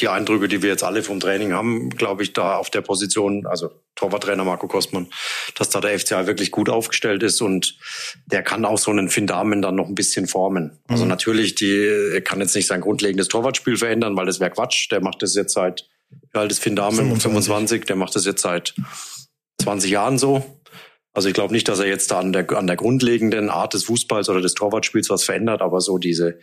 [0.00, 3.46] die Eindrücke, die wir jetzt alle vom Training haben, glaube ich, da auf der Position,
[3.46, 5.06] also Torwarttrainer Marco Kostmann,
[5.54, 7.78] dass da der FCA wirklich gut aufgestellt ist und
[8.26, 10.80] der kann auch so einen Finn Damen dann noch ein bisschen formen.
[10.88, 11.10] Also mhm.
[11.10, 14.90] natürlich, die er kann jetzt nicht sein grundlegendes Torwartspiel verändern, weil das wäre Quatsch.
[14.90, 16.96] Der macht das jetzt seit, wie alt ist Finn Damen?
[16.96, 17.22] 25.
[17.22, 17.84] 25.
[17.84, 18.74] Der macht das jetzt seit
[19.62, 20.60] 20 Jahren so.
[21.12, 23.84] Also ich glaube nicht, dass er jetzt da an der, an der grundlegenden Art des
[23.84, 26.40] Fußballs oder des Torwartspiels was verändert, aber so diese,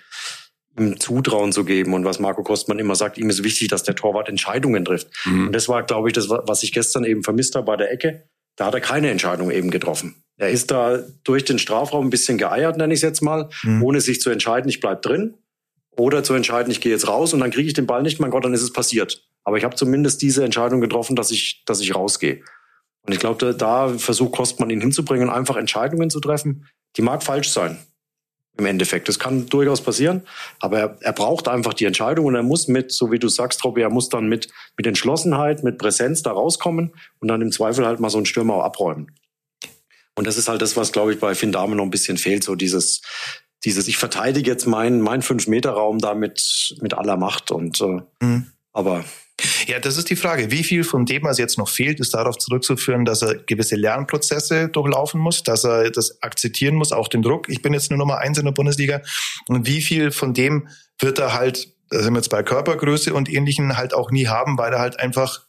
[0.79, 1.93] ihm Zutrauen zu geben.
[1.93, 5.07] Und was Marco Kostmann immer sagt, ihm ist wichtig, dass der Torwart Entscheidungen trifft.
[5.25, 5.47] Mhm.
[5.47, 8.23] Und das war, glaube ich, das, was ich gestern eben vermisst habe bei der Ecke.
[8.55, 10.23] Da hat er keine Entscheidung eben getroffen.
[10.37, 13.83] Er ist da durch den Strafraum ein bisschen geeiert, nenne ich es jetzt mal, mhm.
[13.83, 15.35] ohne sich zu entscheiden, ich bleib drin.
[15.97, 18.31] Oder zu entscheiden, ich gehe jetzt raus und dann kriege ich den Ball nicht, mein
[18.31, 19.27] Gott, dann ist es passiert.
[19.43, 22.41] Aber ich habe zumindest diese Entscheidung getroffen, dass ich, dass ich rausgehe.
[23.03, 26.67] Und ich glaube, da, da versucht Kostmann ihn hinzubringen, einfach Entscheidungen zu treffen.
[26.97, 27.79] Die mag falsch sein
[28.57, 29.07] im Endeffekt.
[29.07, 30.23] Das kann durchaus passieren,
[30.59, 33.63] aber er, er braucht einfach die Entscheidung und er muss mit, so wie du sagst,
[33.63, 37.85] Robby, er muss dann mit, mit Entschlossenheit, mit Präsenz da rauskommen und dann im Zweifel
[37.85, 39.11] halt mal so einen Stürmer auch abräumen.
[40.15, 42.43] Und das ist halt das, was, glaube ich, bei Finn Dame noch ein bisschen fehlt,
[42.43, 43.01] so dieses,
[43.63, 48.51] dieses, ich verteidige jetzt meinen, meinen Fünf-Meter-Raum da mit, mit aller Macht und, äh, mhm.
[48.73, 49.05] aber
[49.67, 50.51] ja, das ist die Frage.
[50.51, 54.69] Wie viel von dem, was jetzt noch fehlt, ist darauf zurückzuführen, dass er gewisse Lernprozesse
[54.69, 57.49] durchlaufen muss, dass er das akzeptieren muss, auch den Druck.
[57.49, 59.01] Ich bin jetzt nur Nummer eins in der Bundesliga.
[59.47, 60.67] Und wie viel von dem
[60.99, 64.57] wird er halt, da sind wir jetzt bei Körpergröße und Ähnlichen, halt auch nie haben,
[64.57, 65.41] weil er halt einfach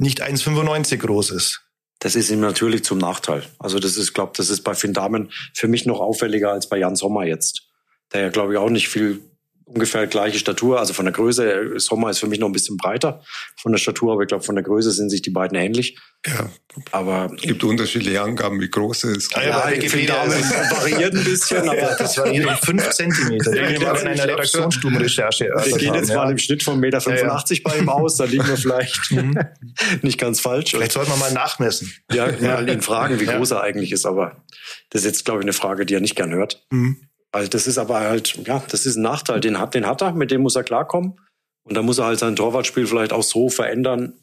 [0.00, 1.62] nicht 1,95 groß ist.
[1.98, 3.42] Das ist ihm natürlich zum Nachteil.
[3.58, 6.78] Also das ist, glaube das ist bei Finn Damen für mich noch auffälliger als bei
[6.78, 7.68] Jan Sommer jetzt.
[8.12, 9.29] Der ja, glaube ich, auch nicht viel
[9.72, 11.78] ungefähr gleiche Statur, also von der Größe.
[11.78, 13.22] Sommer ist für mich noch ein bisschen breiter
[13.56, 15.96] von der Statur, aber ich glaube, von der Größe sind sich die beiden ähnlich.
[16.26, 16.50] Ja,
[16.92, 19.34] aber es gibt unterschiedliche Angaben, wie groß er ist.
[19.34, 23.54] Ja, ja, ja Wikipedia variiert ein bisschen, aber das variiert um fünf Zentimeter.
[23.54, 25.44] Ja, wir in einer Redaktionsstubenrecherche.
[25.64, 28.46] Wir gehen jetzt mal im Schnitt von 1,85 Meter 85 bei ihm aus, da liegen
[28.46, 29.38] wir vielleicht mhm.
[30.02, 30.72] nicht ganz falsch.
[30.72, 31.92] Vielleicht sollten wir mal nachmessen.
[32.12, 34.44] Ja, mal ihn fragen, wie groß er eigentlich ist, aber
[34.90, 36.66] das ist jetzt, glaube ich, eine Frage, die er nicht gern hört.
[36.70, 37.09] Mhm.
[37.32, 39.40] Also das ist aber halt, ja, das ist ein Nachteil.
[39.40, 41.20] Den hat, den hat er, mit dem muss er klarkommen.
[41.64, 44.19] Und da muss er halt sein Torwartspiel vielleicht auch so verändern,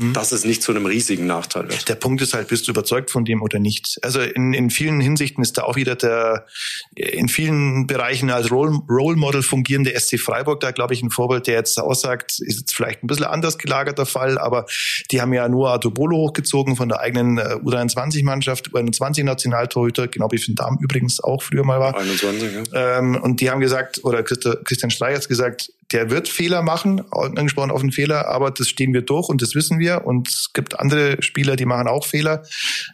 [0.00, 0.12] Mhm.
[0.12, 1.88] dass es nicht zu einem riesigen Nachteil wird.
[1.88, 3.98] Der Punkt ist halt, bist du überzeugt von dem oder nicht?
[4.02, 6.46] Also in, in vielen Hinsichten ist da auch wieder der
[6.94, 11.48] in vielen Bereichen als Role, Role Model fungierende SC Freiburg da, glaube ich, ein Vorbild,
[11.48, 14.66] der jetzt aussagt, ist jetzt vielleicht ein bisschen anders gelagerter Fall, aber
[15.10, 20.54] die haben ja nur Adobolo hochgezogen von der eigenen äh, U23-Mannschaft, U21-Nationaltorhüter, genau wie Finn
[20.54, 21.98] Dahm übrigens auch früher mal war.
[21.98, 22.98] 21, ja.
[22.98, 27.70] Ähm, und die haben gesagt, oder Christian Streich hat gesagt, der wird Fehler machen, angesprochen
[27.70, 30.06] auf einen Fehler, aber das stehen wir durch und das wissen wir.
[30.06, 32.42] Und es gibt andere Spieler, die machen auch Fehler.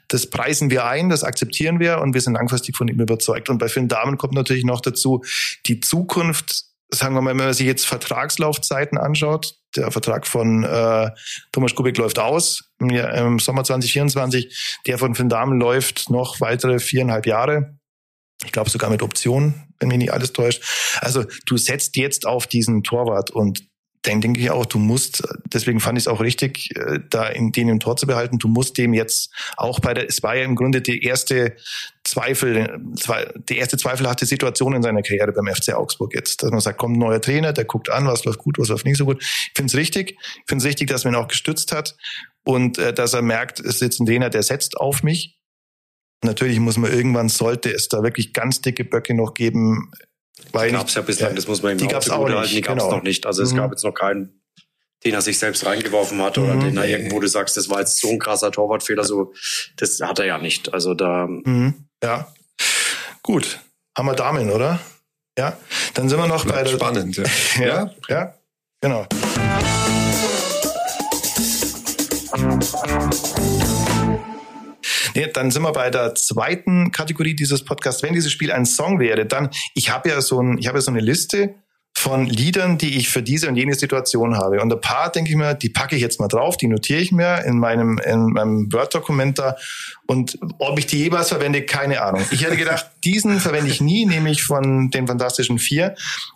[0.08, 3.48] Das preisen wir ein, das akzeptieren wir und wir sind langfristig von ihm überzeugt.
[3.48, 5.22] Und bei vielen Damen kommt natürlich noch dazu,
[5.66, 11.10] die Zukunft, sagen wir mal, wenn man sich jetzt Vertragslaufzeiten anschaut, der Vertrag von äh,
[11.50, 16.78] Thomas Kubik läuft aus ja, im Sommer 2024, der von Finn Damen läuft noch weitere
[16.78, 17.76] viereinhalb Jahre.
[18.44, 19.54] Ich glaube sogar mit Option,
[19.84, 20.62] wenn mich nicht alles täuscht.
[21.00, 23.68] Also du setzt jetzt auf diesen Torwart und
[24.06, 27.52] dann denke ich auch, du musst, deswegen fand ich es auch richtig, äh, da in
[27.52, 30.44] den im Tor zu behalten, du musst dem jetzt auch bei der, es war ja
[30.44, 31.56] im Grunde die erste
[32.04, 32.78] Zweifel,
[33.48, 36.42] die erste zweifelhafte Situation in seiner Karriere beim FC Augsburg jetzt.
[36.42, 38.84] Dass man sagt, kommt ein neuer Trainer, der guckt an, was läuft gut, was läuft
[38.84, 39.22] nicht so gut.
[39.22, 40.10] Ich finde es richtig.
[40.20, 41.96] Ich finde es richtig, dass man ihn auch gestützt hat
[42.44, 45.38] und äh, dass er merkt, es ist jetzt ein Trainer, der setzt auf mich.
[46.24, 49.92] Natürlich muss man irgendwann, sollte es da wirklich ganz dicke Böcke noch geben.
[50.52, 52.54] Weil die gab es ja bislang, ja, das muss man die gab's auch nicht, halten,
[52.54, 52.96] die gab es genau.
[52.96, 53.26] noch nicht.
[53.26, 53.48] Also mhm.
[53.48, 54.40] es gab jetzt noch keinen
[55.04, 56.60] den er sich selbst reingeworfen hat oder mhm.
[56.60, 59.32] den er irgendwo du sagst, das war jetzt so ein krasser Torwartfehler, so
[59.76, 60.72] das hat er ja nicht.
[60.72, 61.74] Also da mhm.
[62.02, 62.32] ja
[63.22, 63.60] gut,
[63.96, 64.80] haben wir Damen, oder?
[65.38, 65.58] Ja,
[65.94, 67.16] dann sind wir noch bei der spannend.
[67.16, 67.24] Ja.
[67.60, 68.34] ja, ja,
[68.80, 69.06] genau.
[75.14, 78.02] Nee, dann sind wir bei der zweiten Kategorie dieses Podcasts.
[78.02, 80.82] Wenn dieses Spiel ein Song wäre, dann ich habe ja so ein, ich habe ja
[80.82, 81.54] so eine Liste
[81.96, 84.60] von Liedern, die ich für diese und jene Situation habe.
[84.60, 87.12] Und ein paar denke ich mir, die packe ich jetzt mal drauf, die notiere ich
[87.12, 89.56] mir in meinem, in meinem Word-Dokument da.
[90.06, 92.24] Und ob ich die jeweils verwende, keine Ahnung.
[92.32, 95.94] Ich hätte gedacht, diesen verwende ich nie, nämlich von den Fantastischen Vier.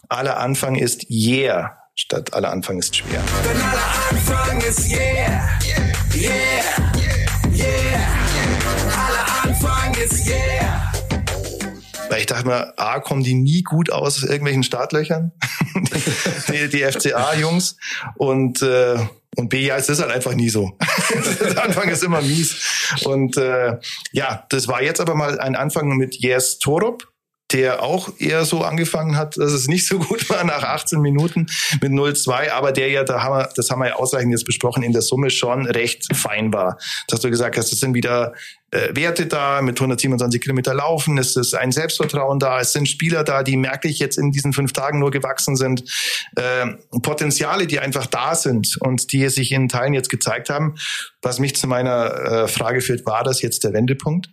[0.09, 3.21] Aller Anfang ist Yeah statt aller Anfang ist schwer.
[3.45, 6.79] Denn aller Anfang ist Yeah, yeah, yeah.
[7.53, 7.98] Aller
[10.03, 10.93] Ist Yeah.
[12.09, 15.33] Weil ich dachte mir, A, kommen die nie gut aus irgendwelchen Startlöchern,
[16.49, 17.77] die, die FCA-Jungs.
[18.17, 18.97] Und, äh,
[19.37, 20.79] und B, ja, es ist halt einfach nie so.
[21.41, 22.95] Der Anfang ist immer mies.
[23.05, 23.79] Und äh,
[24.13, 27.09] ja, das war jetzt aber mal ein Anfang mit Yes Torup
[27.53, 31.47] der auch eher so angefangen hat, dass es nicht so gut war nach 18 Minuten
[31.81, 34.83] mit 0-2, aber der ja, da haben wir, das haben wir ja ausreichend jetzt besprochen,
[34.83, 36.79] in der Summe schon recht fein war.
[37.09, 38.35] Dass du gesagt hast, es sind wieder
[38.71, 43.25] äh, Werte da mit 127 Kilometer laufen, es ist ein Selbstvertrauen da, es sind Spieler
[43.25, 45.85] da, die merklich jetzt in diesen fünf Tagen nur gewachsen sind,
[46.37, 46.67] äh,
[47.03, 50.75] Potenziale, die einfach da sind und die sich in Teilen jetzt gezeigt haben.
[51.23, 54.29] Was mich zu meiner äh, Frage führt, war das jetzt der Wendepunkt?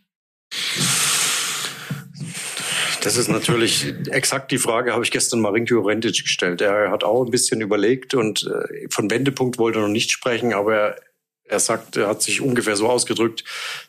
[3.06, 6.60] Das ist natürlich exakt die Frage, habe ich gestern Marinkio Rentic gestellt.
[6.62, 10.56] Er hat auch ein bisschen überlegt und äh, von Wendepunkt wollte er noch nicht sprechen,
[10.56, 10.96] aber er,
[11.44, 13.44] er sagt, er hat sich ungefähr so ausgedrückt,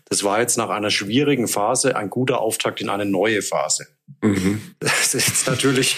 [0.04, 3.86] das war jetzt nach einer schwierigen Phase ein guter Auftakt in eine neue Phase.
[4.20, 4.60] Mhm.
[4.80, 5.96] Das ist jetzt natürlich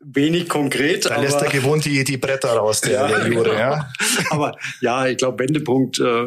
[0.00, 1.06] wenig konkret.
[1.06, 3.90] Da lässt er gewohnt die, die Bretter raus, der, ja, der Jure, ja.
[4.28, 6.26] aber ja, ich glaube, Wendepunkt äh,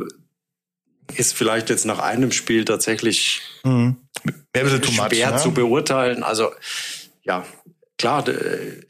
[1.16, 3.98] ist vielleicht jetzt nach einem Spiel tatsächlich mhm.
[4.56, 6.24] schwer much, zu beurteilen.
[6.24, 6.52] Also
[7.24, 7.46] ja,
[7.98, 8.26] klar,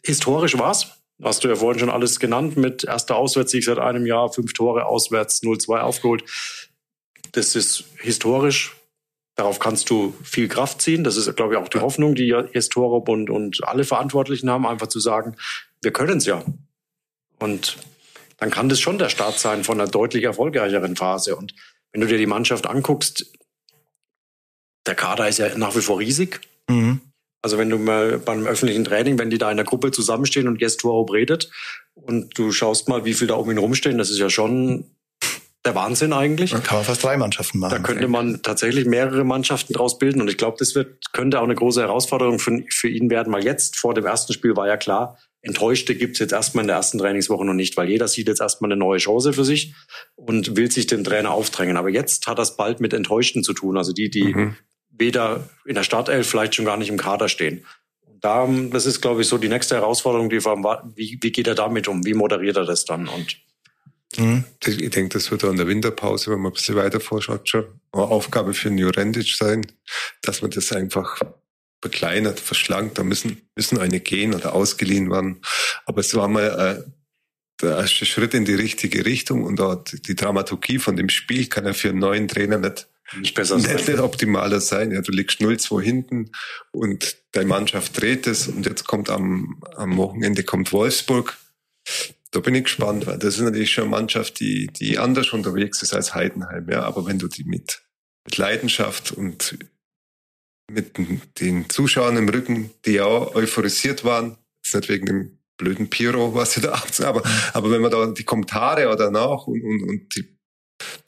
[0.04, 0.88] historisch war's.
[1.24, 4.86] Hast du ja vorhin schon alles genannt mit erster Auswärtssieg seit einem Jahr, fünf Tore
[4.86, 6.24] auswärts, 0-2 aufgeholt.
[7.34, 8.76] Das ist historisch.
[9.36, 11.04] Darauf kannst du viel Kraft ziehen.
[11.04, 14.88] Das ist, glaube ich, auch die Hoffnung, die Historik und, und alle Verantwortlichen haben, einfach
[14.88, 15.36] zu sagen,
[15.82, 16.44] wir können es ja.
[17.40, 17.78] Und
[18.38, 21.36] dann kann das schon der Start sein von einer deutlich erfolgreicheren Phase.
[21.36, 21.54] Und
[21.92, 23.32] wenn du dir die Mannschaft anguckst,
[24.86, 26.42] der Kader ist ja nach wie vor riesig.
[26.70, 27.02] Mhm.
[27.44, 30.60] Also wenn du mal beim öffentlichen Training, wenn die da in der Gruppe zusammenstehen und
[30.60, 31.52] Gestoro redet
[31.96, 34.96] und du schaust mal, wie viel da um ihn rumstehen, das ist ja schon
[35.66, 36.52] der Wahnsinn eigentlich.
[36.52, 37.72] Da kann man fast drei Mannschaften machen.
[37.72, 41.44] Da könnte man tatsächlich mehrere Mannschaften draus bilden und ich glaube, das wird, könnte auch
[41.44, 44.78] eine große Herausforderung für, für ihn werden, weil jetzt vor dem ersten Spiel war ja
[44.78, 48.28] klar, Enttäuschte gibt es jetzt erstmal in der ersten Trainingswoche noch nicht, weil jeder sieht
[48.28, 49.74] jetzt erstmal eine neue Chance für sich
[50.16, 51.78] und will sich den Trainer aufdrängen.
[51.78, 53.76] Aber jetzt hat das bald mit Enttäuschten zu tun.
[53.76, 54.56] Also die, die mhm.
[54.92, 57.66] weder in der Startelf vielleicht schon gar nicht im Kader stehen.
[58.20, 61.56] Da, das ist, glaube ich, so die nächste Herausforderung, die wir, wie, wie geht er
[61.56, 62.06] damit um?
[62.06, 63.08] Wie moderiert er das dann?
[63.08, 63.38] Und
[64.18, 64.44] mhm.
[64.66, 67.66] Ich denke, das wird auch in der Winterpause, wenn man ein bisschen weiter vorschaut, schon
[67.92, 69.66] eine Aufgabe für Jurendic sein,
[70.22, 71.22] dass man das einfach
[71.82, 75.42] verkleinert, verschlankt, da müssen, müssen eine gehen oder ausgeliehen werden.
[75.86, 76.92] Aber es war mal äh,
[77.62, 81.66] der erste Schritt in die richtige Richtung und auch die Dramaturgie von dem Spiel kann
[81.66, 82.88] ja für einen neuen Trainer nicht,
[83.18, 83.76] nicht besser sein.
[83.76, 84.92] Nicht, nicht optimaler sein.
[84.92, 86.32] Ja, du liegst 0-2 hinten
[86.72, 91.38] und deine Mannschaft dreht es und jetzt kommt am, am Wochenende kommt Wolfsburg.
[92.32, 95.82] Da bin ich gespannt, weil das ist natürlich schon eine Mannschaft, die, die anders unterwegs
[95.82, 96.70] ist als Heidenheim.
[96.70, 97.82] Ja, aber wenn du die mit,
[98.26, 99.58] mit Leidenschaft und
[100.72, 100.98] mit
[101.40, 104.38] den Zuschauern im Rücken, die ja auch euphorisiert waren.
[104.64, 107.24] ist nicht wegen dem blöden Piro, was sie da abziehen, aber,
[107.54, 110.38] aber wenn man da die Kommentare oder danach und, und, und die,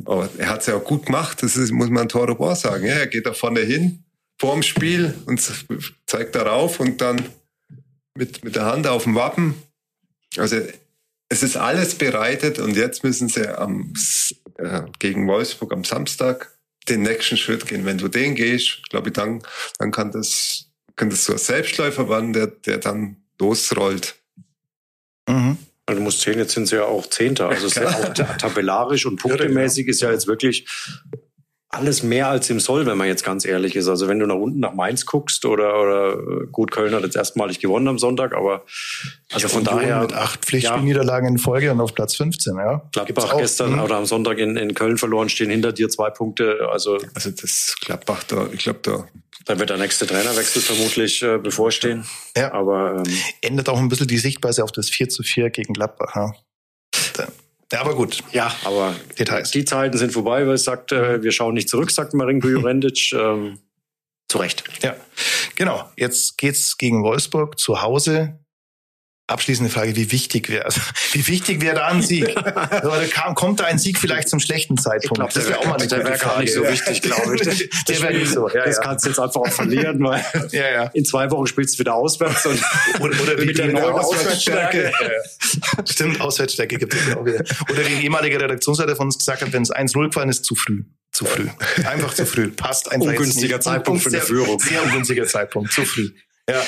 [0.06, 2.86] aber er hat es ja auch gut gemacht, das ist, muss man Toro Bohr sagen.
[2.86, 4.04] Ja, er geht da vorne hin,
[4.40, 5.42] vorm Spiel und
[6.06, 7.26] zeigt darauf und dann
[8.16, 9.56] mit, mit der Hand auf dem Wappen.
[10.38, 10.58] Also
[11.34, 13.92] es ist alles bereitet und jetzt müssen sie am,
[14.60, 16.56] äh, gegen Wolfsburg am Samstag
[16.88, 17.86] den nächsten Schritt gehen.
[17.86, 19.42] Wenn du den gehst, glaube ich, dann,
[19.80, 24.16] dann kann das, kann das so ein Selbstläufer werden, der, der dann losrollt.
[25.28, 25.58] Mhm.
[25.88, 27.50] Also du musst sehen, jetzt sind sie ja auch Zehnter.
[27.50, 30.68] Also ja auch tabellarisch und punktemäßig ist ja jetzt wirklich
[31.74, 33.88] alles mehr als im Soll, wenn man jetzt ganz ehrlich ist.
[33.88, 37.16] Also wenn du nach unten nach Mainz guckst oder, oder äh, gut, Köln hat jetzt
[37.16, 38.64] erstmalig gewonnen am Sonntag, aber
[39.32, 40.02] also von Union daher.
[40.02, 42.82] Mit acht Pflichtspielniederlagen in Folge und auf Platz 15, ja.
[42.92, 43.80] Gladbach gestern hm?
[43.80, 46.68] oder am Sonntag in, in Köln verloren, stehen hinter dir zwei Punkte.
[46.72, 49.08] Also Also das Gladbach da, ich glaube da.
[49.46, 52.06] da wird der nächste Trainerwechsel vermutlich äh, bevorstehen.
[52.38, 52.54] Ja.
[52.54, 56.16] Aber ähm, Ändert auch ein bisschen die Sichtweise auf das 4 zu 4 gegen Gladbach.
[56.16, 56.34] Ja,
[57.74, 58.20] ja aber gut.
[58.32, 59.52] ja, aber Details.
[59.52, 63.12] die Zeiten sind vorbei, weil es sagt, äh, wir schauen nicht zurück, sagt Marinko Jurendic.
[63.12, 63.60] Ähm,
[64.34, 64.64] zu Recht.
[64.82, 64.96] Ja,
[65.56, 65.88] genau.
[65.96, 68.40] Jetzt geht's gegen Wolfsburg zu Hause.
[69.26, 70.68] Abschließende Frage, wie wichtig wäre
[71.14, 72.28] Wie wichtig wäre da ein Sieg?
[72.36, 75.34] Oder kam, kommt da ein Sieg vielleicht zum schlechten Zeitpunkt?
[75.34, 77.70] der wär- der gute wär gar nicht so wichtig, glaube ich.
[77.88, 78.50] der wäre nicht so.
[78.50, 78.82] Ja, das ja.
[78.84, 82.46] kannst du jetzt einfach auch verlieren, weil Ja, in zwei Wochen spielst du wieder auswärts
[82.46, 82.62] und
[83.00, 84.92] Oder, oder mit der neuen Auswärtsstärke.
[84.92, 85.86] Ja.
[85.90, 87.44] Stimmt, Auswärtsstärke gibt es auch wieder.
[87.72, 90.54] Oder wie ein ehemaliger Redaktionsleiter von uns gesagt hat, wenn es 1-0 gefallen ist, zu
[90.56, 90.84] früh.
[91.14, 91.48] Zu früh.
[91.86, 92.50] Einfach zu früh.
[92.50, 93.62] Passt einfach Ungünstiger.
[93.62, 94.60] Zeitpunkt für eine Führung.
[94.60, 95.72] Sehr ungünstiger Zeitpunkt.
[95.72, 96.10] Zu früh.
[96.50, 96.64] Ja.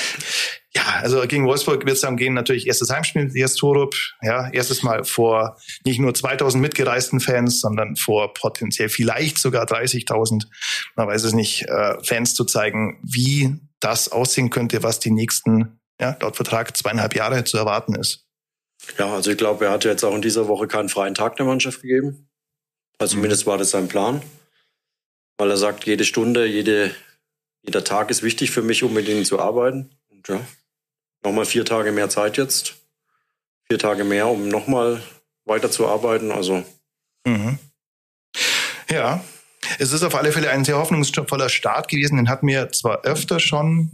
[0.74, 4.82] Ja, also gegen Wolfsburg wird es dann gehen, natürlich erstes Heimspiel, erst Torup, ja, erstes
[4.82, 5.56] Mal vor
[5.86, 10.44] nicht nur 2000 mitgereisten Fans, sondern vor potenziell vielleicht sogar 30.000,
[10.94, 15.80] man weiß es nicht, äh, Fans zu zeigen, wie das aussehen könnte, was die nächsten,
[15.98, 18.26] ja, laut Vertrag zweieinhalb Jahre zu erwarten ist.
[18.98, 21.46] Ja, also ich glaube, er hatte jetzt auch in dieser Woche keinen freien Tag der
[21.46, 22.28] Mannschaft gegeben.
[22.98, 24.22] Also zumindest war das sein Plan.
[25.38, 26.94] Weil er sagt, jede Stunde, jede,
[27.66, 29.90] jeder Tag ist wichtig für mich, um mit ihnen zu arbeiten.
[30.08, 30.40] Und ja,
[31.22, 32.76] nochmal vier Tage mehr Zeit jetzt.
[33.68, 35.02] Vier Tage mehr, um nochmal
[35.44, 36.30] weiterzuarbeiten.
[36.30, 36.64] Also
[37.26, 37.58] Mhm.
[38.88, 39.22] Ja,
[39.78, 42.16] es ist auf alle Fälle ein sehr hoffnungsvoller Start gewesen.
[42.16, 43.90] Den hatten wir zwar öfter schon,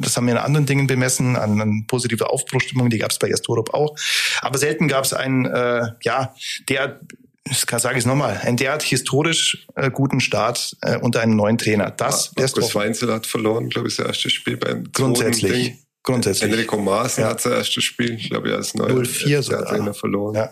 [0.00, 3.30] das haben wir in anderen Dingen bemessen, an, an positive Aufbruchstimmung, die gab es bei
[3.30, 3.96] Estorup auch.
[4.42, 6.34] Aber selten gab es einen, äh, ja,
[6.68, 7.00] der,
[7.48, 11.58] das sage ich es nochmal, einen derart historisch äh, guten Start äh, unter einem neuen
[11.58, 11.90] Trainer.
[11.90, 12.74] Das lässt Markus.
[12.74, 15.52] Weinzel hat verloren, glaube ich, das erste Spiel beim Grundsätzlich.
[15.52, 15.78] Ding.
[16.02, 16.50] Grundsätzlich.
[16.50, 17.30] Enrico Maaßen Ja.
[17.30, 18.86] hat das erste Spiel, ich glaube, er ist neu.
[18.86, 19.64] 0-4 der sogar.
[19.66, 20.34] Trainer verloren.
[20.36, 20.50] Ja.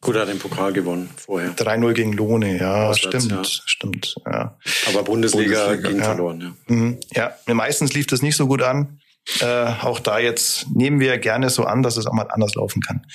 [0.00, 1.54] gut, er hat den Pokal gewonnen vorher.
[1.54, 3.62] 3-0 gegen Lohne, ja, Auswärts, stimmt, ja.
[3.66, 4.14] stimmt.
[4.26, 4.58] Ja.
[4.88, 6.04] Aber Bundesliga, Bundesliga, ging ja.
[6.04, 6.74] verloren, ja.
[6.74, 7.00] Mhm.
[7.14, 8.98] Ja, meistens lief das nicht so gut an.
[9.40, 9.46] Äh,
[9.82, 13.06] auch da jetzt nehmen wir gerne so an, dass es auch mal anders laufen kann.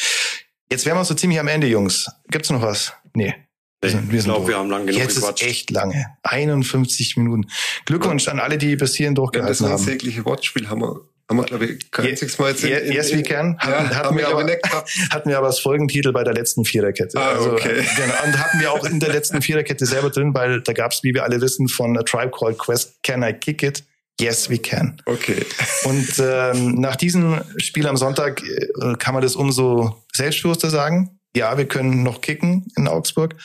[0.70, 2.08] Jetzt wären wir so ziemlich am Ende, Jungs.
[2.30, 2.94] Gibt's noch was?
[3.16, 3.34] Nee.
[3.82, 5.44] Wir sind, wir ich sind glaube, wir haben lang genug Jetzt gequatscht.
[5.44, 6.06] ist echt lange.
[6.24, 7.46] 51 Minuten.
[7.86, 9.74] Glückwunsch an alle, die bis hierhin Ja, das durchgehalten haben.
[9.74, 11.00] unsägliche Wortspiel haben wir,
[11.30, 13.56] haben wir glaube ich, kein einziges Mal jetzt in, in, yes, we can.
[13.62, 14.46] Ja, Hatten- hatten haben wir aber.
[15.12, 17.20] Hatten wir aber als Folgentitel bei der letzten Viererkette.
[17.20, 17.84] Ah, okay.
[17.96, 18.14] genau.
[18.26, 21.24] Und hatten wir auch in der letzten Viererkette selber drin, weil da gab's, wie wir
[21.24, 23.84] alle wissen, von A Tribe Called Quest, Can I Kick It?
[24.20, 25.00] Yes, we can.
[25.06, 25.46] Okay.
[25.84, 31.20] Und ähm, nach diesem Spiel am Sonntag äh, kann man das umso selbstbewusster sagen.
[31.36, 33.36] Ja, wir können noch kicken in Augsburg.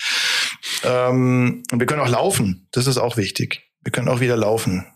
[0.84, 2.68] Ähm, und wir können auch laufen.
[2.72, 3.62] Das ist auch wichtig.
[3.82, 4.86] Wir können auch wieder laufen.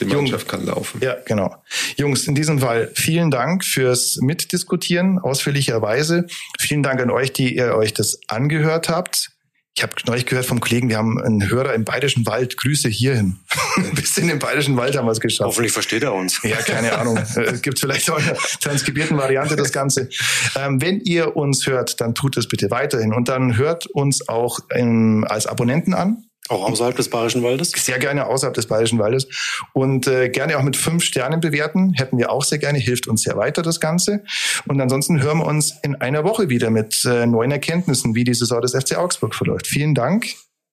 [0.00, 1.00] Die Jung- Mannschaft kann laufen.
[1.02, 1.62] Ja, genau.
[1.96, 6.26] Jungs, in diesem Fall vielen Dank fürs Mitdiskutieren ausführlicherweise.
[6.58, 9.32] Vielen Dank an euch, die ihr euch das angehört habt.
[9.76, 12.56] Ich habe neulich gehört vom Kollegen, wir haben einen Hörer im Bayerischen Wald.
[12.56, 13.38] Grüße hierhin.
[13.94, 15.46] Bis in den Bayerischen Wald haben wir es geschafft.
[15.46, 16.40] Hoffentlich versteht er uns.
[16.42, 17.16] Ja, keine Ahnung.
[17.36, 20.08] Äh, Es gibt vielleicht auch in einer transkribierten Variante das Ganze.
[20.56, 23.12] Ähm, wenn ihr uns hört, dann tut es bitte weiterhin.
[23.12, 26.24] Und dann hört uns auch ähm, als Abonnenten an.
[26.48, 27.70] Auch außerhalb des Bayerischen Waldes.
[27.76, 29.28] Sehr gerne außerhalb des Bayerischen Waldes.
[29.72, 31.92] Und äh, gerne auch mit fünf Sternen bewerten.
[31.94, 32.78] Hätten wir auch sehr gerne.
[32.78, 34.24] Hilft uns sehr weiter, das Ganze.
[34.66, 38.34] Und ansonsten hören wir uns in einer Woche wieder mit äh, neuen Erkenntnissen, wie die
[38.34, 39.68] Saison des FC Augsburg verläuft.
[39.68, 40.26] Vielen Dank.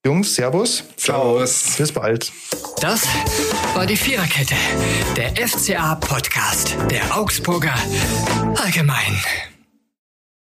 [0.06, 0.84] Jungs, Servus.
[0.96, 1.76] Servus.
[1.78, 2.32] Bis bald.
[2.80, 3.06] Das
[3.76, 4.56] war die Viererkette,
[5.16, 7.76] der FCA-Podcast der Augsburger
[8.56, 9.57] Allgemein.